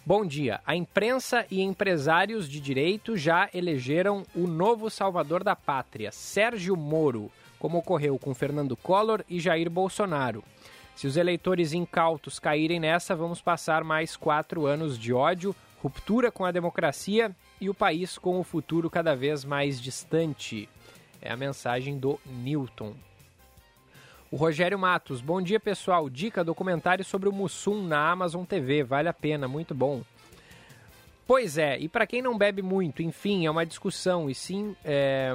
[0.03, 0.59] Bom dia.
[0.65, 7.31] A imprensa e empresários de direito já elegeram o novo salvador da pátria, Sérgio Moro
[7.63, 10.43] como ocorreu com Fernando Collor e Jair Bolsonaro.
[10.97, 16.43] Se os eleitores incautos caírem nessa, vamos passar mais quatro anos de ódio, ruptura com
[16.43, 20.67] a democracia e o país com o futuro cada vez mais distante.
[21.21, 22.95] É a mensagem do Newton.
[24.29, 26.09] O Rogério Matos, bom dia pessoal.
[26.09, 30.01] Dica documentário sobre o Mussum na Amazon TV, vale a pena, muito bom.
[31.25, 35.33] Pois é, e para quem não bebe muito, enfim, é uma discussão e sim é,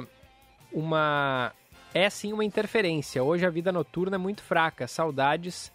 [0.71, 1.51] uma
[1.93, 3.23] é sim uma interferência.
[3.23, 4.87] Hoje a vida noturna é muito fraca.
[4.87, 5.71] Saudades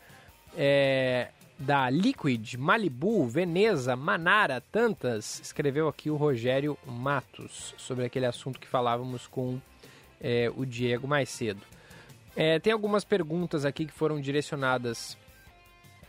[0.56, 1.28] é,
[1.58, 5.40] da Liquid, Malibu, Veneza, Manara, tantas.
[5.40, 9.60] Escreveu aqui o Rogério Matos sobre aquele assunto que falávamos com
[10.20, 11.60] é, o Diego mais cedo.
[12.36, 15.16] É, tem algumas perguntas aqui que foram direcionadas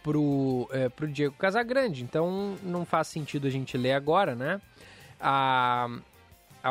[0.01, 4.59] pro, é, pro Diego Casagrande, então não faz sentido a gente ler agora, né?
[5.19, 5.87] A,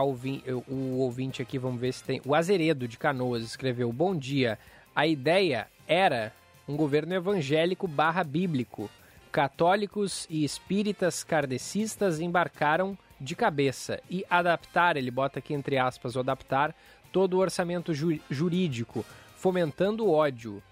[0.02, 2.20] o ouvinte aqui, vamos ver se tem.
[2.24, 4.58] O Azeredo de Canoas escreveu: Bom dia.
[4.94, 6.32] A ideia era
[6.68, 8.88] um governo evangélico barra bíblico.
[9.30, 16.20] Católicos e espíritas kardecistas embarcaram de cabeça e adaptar, ele bota aqui entre aspas, o
[16.20, 16.74] adaptar
[17.12, 19.04] todo o orçamento ju jurídico,
[19.36, 20.62] fomentando o ódio.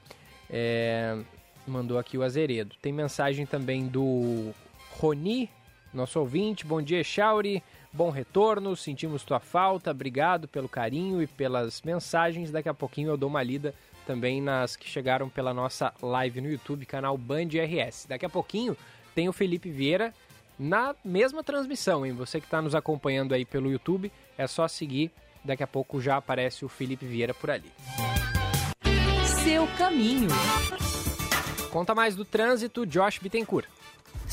[0.51, 1.19] É,
[1.67, 2.75] mandou aqui o Azeredo.
[2.81, 4.53] Tem mensagem também do
[4.99, 5.49] Roni,
[5.93, 6.67] nosso ouvinte.
[6.67, 7.63] Bom dia, Chauri.
[7.95, 12.51] Bom retorno, sentimos tua falta, obrigado pelo carinho e pelas mensagens.
[12.51, 13.75] Daqui a pouquinho eu dou uma lida
[14.07, 18.07] também nas que chegaram pela nossa live no YouTube, canal Band RS.
[18.09, 18.75] Daqui a pouquinho
[19.15, 20.15] tem o Felipe Vieira
[20.59, 22.13] na mesma transmissão, hein?
[22.13, 25.11] Você que está nos acompanhando aí pelo YouTube, é só seguir.
[25.45, 27.71] Daqui a pouco já aparece o Felipe Vieira por ali.
[29.45, 30.31] Seu caminho.
[31.71, 33.67] Conta mais do trânsito, Josh Bittencourt.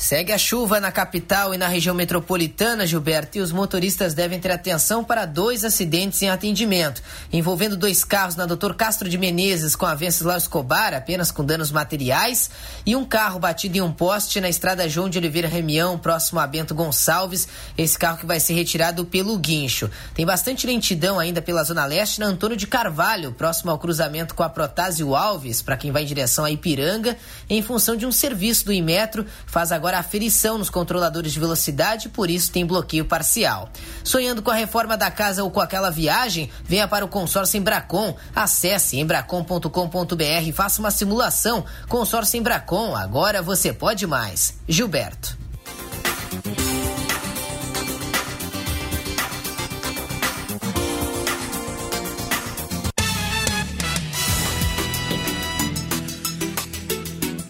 [0.00, 4.50] Segue a chuva na capital e na região metropolitana, Gilberto, e os motoristas devem ter
[4.50, 9.84] atenção para dois acidentes em atendimento, envolvendo dois carros na Doutor Castro de Menezes com
[9.84, 12.50] a Venceslau Escobar, apenas com danos materiais,
[12.86, 16.46] e um carro batido em um poste na estrada João de Oliveira Remião, próximo a
[16.46, 17.46] Bento Gonçalves,
[17.76, 19.90] esse carro que vai ser retirado pelo guincho.
[20.14, 24.42] Tem bastante lentidão ainda pela Zona Leste na Antônio de Carvalho, próximo ao cruzamento com
[24.42, 27.18] a Protásio Alves, para quem vai em direção a Ipiranga,
[27.50, 32.08] em função de um serviço do Imetro, faz agora agora aferição nos controladores de velocidade,
[32.08, 33.68] por isso tem bloqueio parcial.
[34.04, 38.16] Sonhando com a reforma da casa ou com aquela viagem, venha para o consórcio Embracon.
[38.34, 41.64] Acesse embracon.com.br e faça uma simulação.
[41.88, 44.54] Consórcio Embracon, agora você pode mais.
[44.68, 45.36] Gilberto.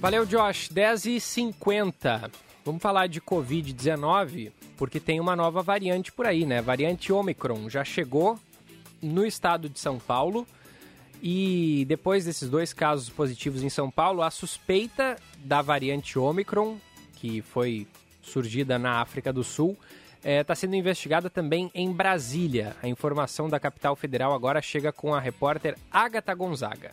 [0.00, 0.70] Valeu, Josh.
[0.70, 2.30] 10 e 50
[2.64, 6.60] Vamos falar de Covid-19, porque tem uma nova variante por aí, né?
[6.60, 8.38] Variante Omicron já chegou
[9.00, 10.46] no estado de São Paulo.
[11.22, 16.78] E depois desses dois casos positivos em São Paulo, a suspeita da variante Omicron,
[17.14, 17.86] que foi
[18.22, 19.76] surgida na África do Sul,
[20.18, 22.76] está eh, é, sendo investigada também em Brasília.
[22.82, 26.92] A informação da capital federal agora chega com a repórter Agatha Gonzaga.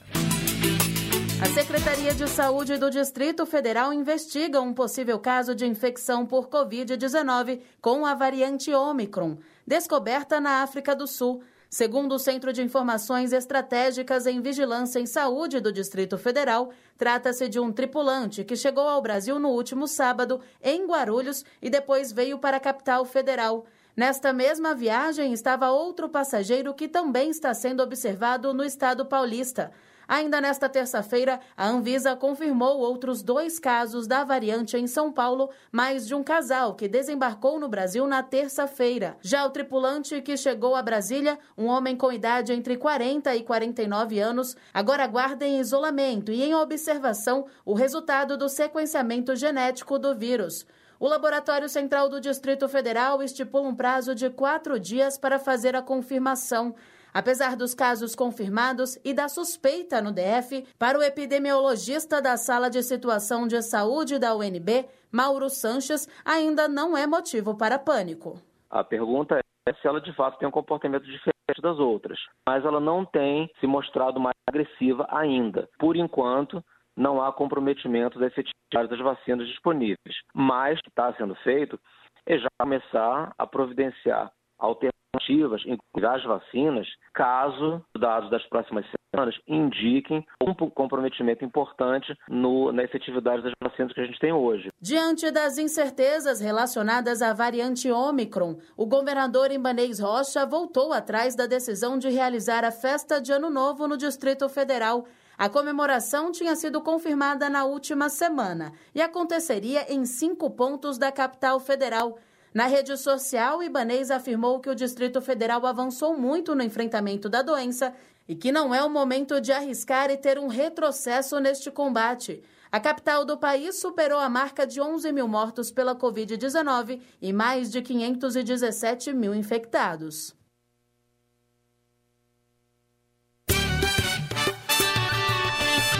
[1.40, 7.62] A Secretaria de Saúde do Distrito Federal investiga um possível caso de infecção por Covid-19
[7.80, 11.44] com a variante Omicron, descoberta na África do Sul.
[11.70, 17.60] Segundo o Centro de Informações Estratégicas em Vigilância em Saúde do Distrito Federal, trata-se de
[17.60, 22.58] um tripulante que chegou ao Brasil no último sábado, em Guarulhos, e depois veio para
[22.58, 23.68] a capital federal.
[23.96, 29.72] Nesta mesma viagem estava outro passageiro que também está sendo observado no estado paulista.
[30.08, 36.08] Ainda nesta terça-feira, a Anvisa confirmou outros dois casos da variante em São Paulo, mais
[36.08, 39.18] de um casal que desembarcou no Brasil na terça-feira.
[39.22, 44.20] Já o tripulante que chegou a Brasília, um homem com idade entre 40 e 49
[44.20, 50.66] anos, agora aguarda em isolamento e em observação o resultado do sequenciamento genético do vírus.
[51.00, 55.82] O Laboratório Central do Distrito Federal estipula um prazo de quatro dias para fazer a
[55.82, 56.74] confirmação.
[57.18, 62.84] Apesar dos casos confirmados e da suspeita no DF, para o epidemiologista da Sala de
[62.84, 68.40] Situação de Saúde da UNB, Mauro Sanches, ainda não é motivo para pânico.
[68.70, 72.80] A pergunta é se ela de fato tem um comportamento diferente das outras, mas ela
[72.80, 75.68] não tem se mostrado mais agressiva ainda.
[75.80, 76.64] Por enquanto,
[76.96, 80.22] não há comprometimento da efetividade das vacinas disponíveis.
[80.36, 81.80] Mas o que está sendo feito
[82.28, 89.36] é já começar a providenciar alternativas alternativas, inclusive as vacinas, caso dados das próximas semanas
[89.48, 94.70] indiquem um comprometimento importante no, na efetividade das vacinas que a gente tem hoje.
[94.80, 101.98] Diante das incertezas relacionadas à variante Omicron, o governador Ibanez Rocha voltou atrás da decisão
[101.98, 105.06] de realizar a festa de Ano Novo no Distrito Federal.
[105.38, 111.60] A comemoração tinha sido confirmada na última semana e aconteceria em cinco pontos da capital
[111.60, 112.18] federal.
[112.58, 117.94] Na rede social, Ibanez afirmou que o Distrito Federal avançou muito no enfrentamento da doença
[118.28, 122.42] e que não é o momento de arriscar e ter um retrocesso neste combate.
[122.72, 127.70] A capital do país superou a marca de 11 mil mortos pela Covid-19 e mais
[127.70, 130.36] de 517 mil infectados.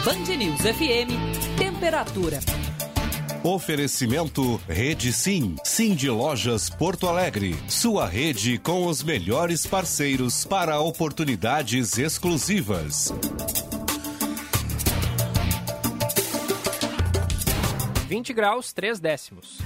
[0.04, 2.40] Band News FM, temperatura.
[3.42, 7.56] Oferecimento Rede Sim, Sim de Lojas Porto Alegre.
[7.68, 13.12] Sua rede com os melhores parceiros para oportunidades exclusivas.
[18.08, 19.58] Vinte graus, três décimos.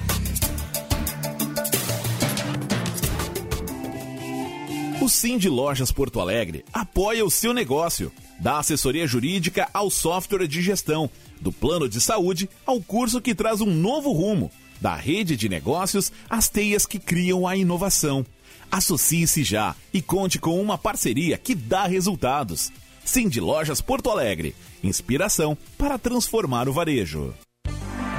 [5.00, 10.46] O Sim de Lojas Porto Alegre apoia o seu negócio, dá assessoria jurídica ao software
[10.46, 11.10] de gestão
[11.42, 14.50] do plano de saúde ao curso que traz um novo rumo,
[14.80, 18.24] da rede de negócios às teias que criam a inovação.
[18.70, 22.72] Associe-se já e conte com uma parceria que dá resultados.
[23.04, 24.54] Cindy Lojas Porto Alegre.
[24.82, 27.34] Inspiração para transformar o varejo.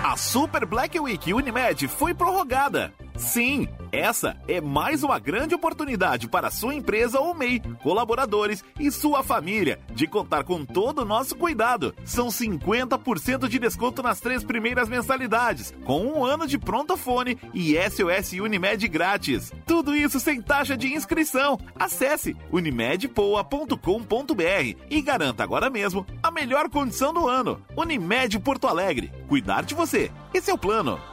[0.03, 2.93] A Super Black Week Unimed foi prorrogada.
[3.15, 9.23] Sim, essa é mais uma grande oportunidade para sua empresa ou MEI, colaboradores e sua
[9.23, 11.93] família de contar com todo o nosso cuidado.
[12.03, 16.59] São 50% de desconto nas três primeiras mensalidades, com um ano de
[16.97, 19.51] fone e SOS Unimed grátis.
[19.65, 21.59] Tudo isso sem taxa de inscrição.
[21.75, 27.61] Acesse unimedpoa.com.br e garanta agora mesmo a melhor condição do ano.
[27.75, 29.11] Unimed Porto Alegre.
[29.27, 30.11] Cuidar de você.
[30.33, 31.12] Esse é o plano.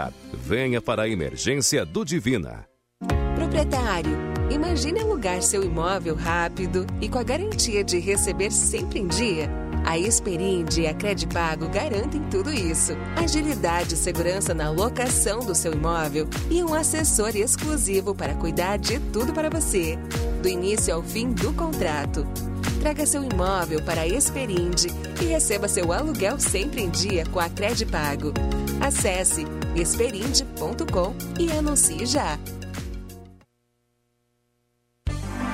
[0.33, 2.65] venha para a emergência do Divina.
[3.35, 4.17] Proprietário,
[4.49, 9.49] imagine alugar seu imóvel rápido e com a garantia de receber sempre em dia.
[9.83, 12.93] A Esperinde e a Credipago garantem tudo isso.
[13.15, 18.99] Agilidade e segurança na locação do seu imóvel e um assessor exclusivo para cuidar de
[19.11, 19.97] tudo para você,
[20.41, 22.25] do início ao fim do contrato.
[22.79, 24.87] Traga seu imóvel para a Esperinde
[25.21, 28.33] e receba seu aluguel sempre em dia com a Credipago.
[28.79, 29.45] Acesse
[29.75, 32.37] esperinde.com e anuncie já.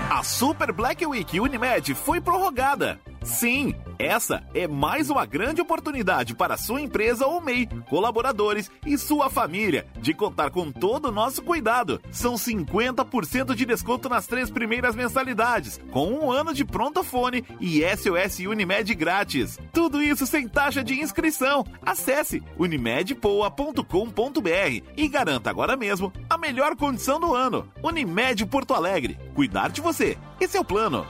[0.09, 2.99] A Super Black Week Unimed foi prorrogada.
[3.27, 9.29] Sim, essa é mais uma grande oportunidade para sua empresa ou MEI, colaboradores e sua
[9.29, 12.01] família de contar com todo o nosso cuidado.
[12.09, 17.81] São 50% de desconto nas três primeiras mensalidades, com um ano de pronto fone e
[17.81, 19.59] SOS Unimed grátis.
[19.73, 21.65] Tudo isso sem taxa de inscrição.
[21.85, 27.69] Acesse unimedpoa.com.br e garanta agora mesmo a melhor condição do ano.
[27.83, 29.19] Unimed Porto Alegre.
[29.35, 30.17] Cuidar de você.
[30.39, 31.05] Esse é o plano.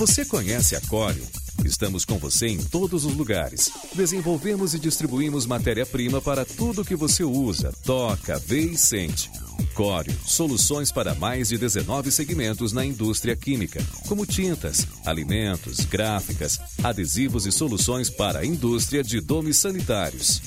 [0.00, 1.26] Você conhece a Corium?
[1.62, 3.70] Estamos com você em todos os lugares.
[3.94, 9.30] Desenvolvemos e distribuímos matéria-prima para tudo que você usa, toca, vê e sente.
[9.74, 17.44] Corium, soluções para mais de 19 segmentos na indústria química, como tintas, alimentos, gráficas, adesivos
[17.44, 20.40] e soluções para a indústria de domes sanitários.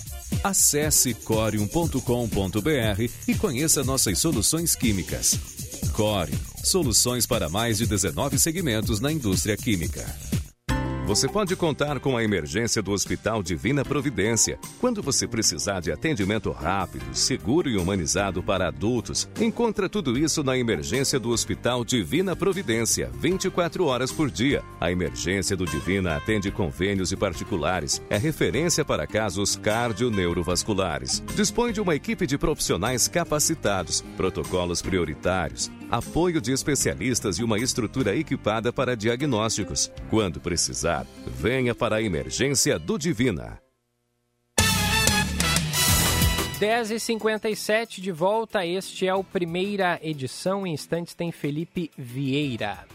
[0.43, 1.99] Acesse corium.com.br
[3.27, 5.37] e conheça nossas soluções químicas.
[5.93, 10.05] Corium, soluções para mais de 19 segmentos na indústria química.
[11.05, 14.57] Você pode contar com a emergência do Hospital Divina Providência.
[14.79, 20.57] Quando você precisar de atendimento rápido, seguro e humanizado para adultos, encontra tudo isso na
[20.57, 24.63] emergência do Hospital Divina Providência, 24 horas por dia.
[24.79, 28.01] A emergência do Divina atende convênios e particulares.
[28.09, 31.21] É referência para casos cardio-neurovasculares.
[31.35, 38.15] Dispõe de uma equipe de profissionais capacitados, protocolos prioritários, apoio de especialistas e uma estrutura
[38.15, 39.91] equipada para diagnósticos.
[40.09, 43.61] Quando precisar, venha para a emergência do Divina.
[46.59, 50.65] 10h57 de volta, este é o primeira edição.
[50.65, 52.87] Em instantes tem Felipe Vieira.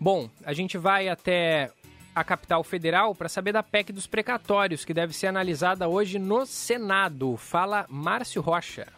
[0.00, 1.70] Bom, a gente vai até
[2.12, 6.44] a capital federal para saber da PEC dos precatórios, que deve ser analisada hoje no
[6.44, 7.36] Senado.
[7.36, 8.88] Fala Márcio Rocha.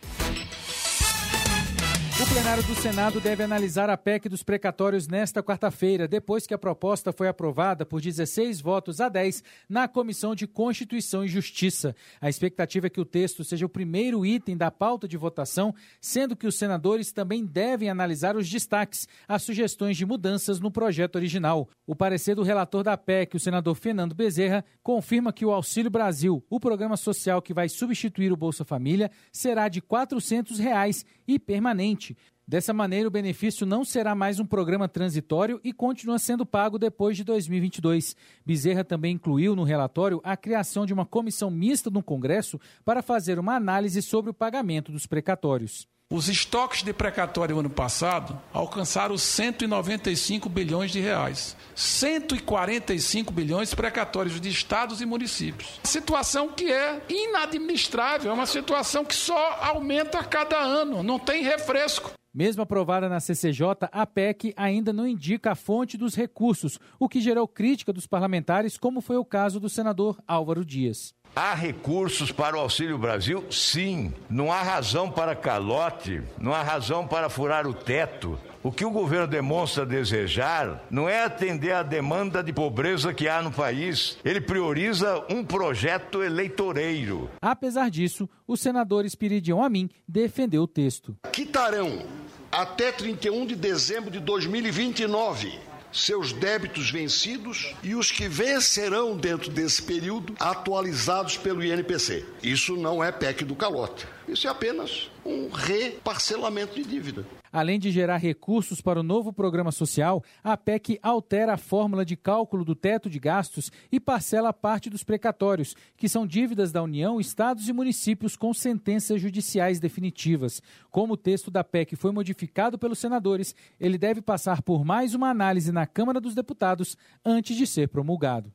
[2.34, 7.12] Plenário do Senado deve analisar a PEC dos precatórios nesta quarta-feira, depois que a proposta
[7.12, 11.94] foi aprovada por 16 votos a 10 na Comissão de Constituição e Justiça.
[12.20, 16.34] A expectativa é que o texto seja o primeiro item da pauta de votação, sendo
[16.34, 21.68] que os senadores também devem analisar os destaques, as sugestões de mudanças no projeto original.
[21.86, 26.44] O parecer do relator da PEC, o senador Fernando Bezerra, confirma que o Auxílio Brasil,
[26.50, 32.16] o programa social que vai substituir o Bolsa Família, será de 400 reais e permanente.
[32.46, 37.16] Dessa maneira, o benefício não será mais um programa transitório e continua sendo pago depois
[37.16, 38.14] de 2022.
[38.44, 43.38] Bezerra também incluiu no relatório a criação de uma comissão mista no Congresso para fazer
[43.38, 45.88] uma análise sobre o pagamento dos precatórios.
[46.12, 51.56] Os estoques de precatório ano passado alcançaram 195 bilhões de reais.
[51.74, 55.80] 145 bilhões precatórios de estados e municípios.
[55.82, 61.42] Situação que é inadministrável, é uma situação que só aumenta a cada ano, não tem
[61.42, 62.12] refresco.
[62.34, 67.20] Mesmo aprovada na CCJ, a PEC ainda não indica a fonte dos recursos, o que
[67.20, 71.14] gerou crítica dos parlamentares, como foi o caso do senador Álvaro Dias.
[71.36, 73.44] Há recursos para o Auxílio Brasil?
[73.50, 74.12] Sim.
[74.30, 78.38] Não há razão para calote, não há razão para furar o teto.
[78.62, 83.42] O que o governo demonstra desejar não é atender à demanda de pobreza que há
[83.42, 84.16] no país.
[84.24, 87.28] Ele prioriza um projeto eleitoreiro.
[87.42, 91.16] Apesar disso, o senador Espiridião Amin defendeu o texto.
[91.32, 92.06] Quitarão
[92.52, 99.80] até 31 de dezembro de 2029 seus débitos vencidos e os que vencerão dentro desse
[99.80, 102.24] período atualizados pelo INPC.
[102.42, 104.06] Isso não é PEC do calote.
[104.26, 107.26] Isso é apenas um reparcelamento de dívida.
[107.52, 112.16] Além de gerar recursos para o novo programa social, a PEC altera a fórmula de
[112.16, 117.20] cálculo do teto de gastos e parcela parte dos precatórios, que são dívidas da União,
[117.20, 120.60] estados e municípios com sentenças judiciais definitivas.
[120.90, 125.28] Como o texto da PEC foi modificado pelos senadores, ele deve passar por mais uma
[125.28, 128.52] análise na Câmara dos Deputados antes de ser promulgado.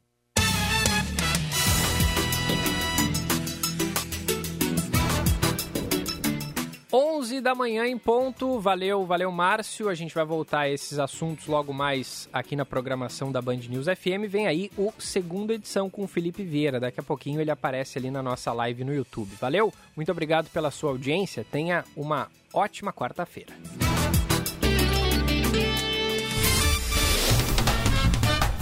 [6.92, 8.60] 11 da manhã em ponto.
[8.60, 9.90] Valeu, valeu, Márcio.
[9.90, 13.86] A gente vai voltar a esses assuntos logo mais aqui na programação da Band News
[13.86, 14.28] FM.
[14.28, 16.80] Vem aí o segunda edição com o Felipe Vieira.
[16.80, 19.36] Daqui a pouquinho ele aparece ali na nossa live no YouTube.
[19.40, 19.72] Valeu?
[19.96, 21.46] Muito obrigado pela sua audiência.
[21.52, 23.54] Tenha uma ótima quarta-feira.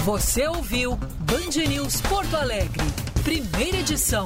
[0.03, 2.83] Você ouviu Band News Porto Alegre,
[3.23, 4.25] primeira edição.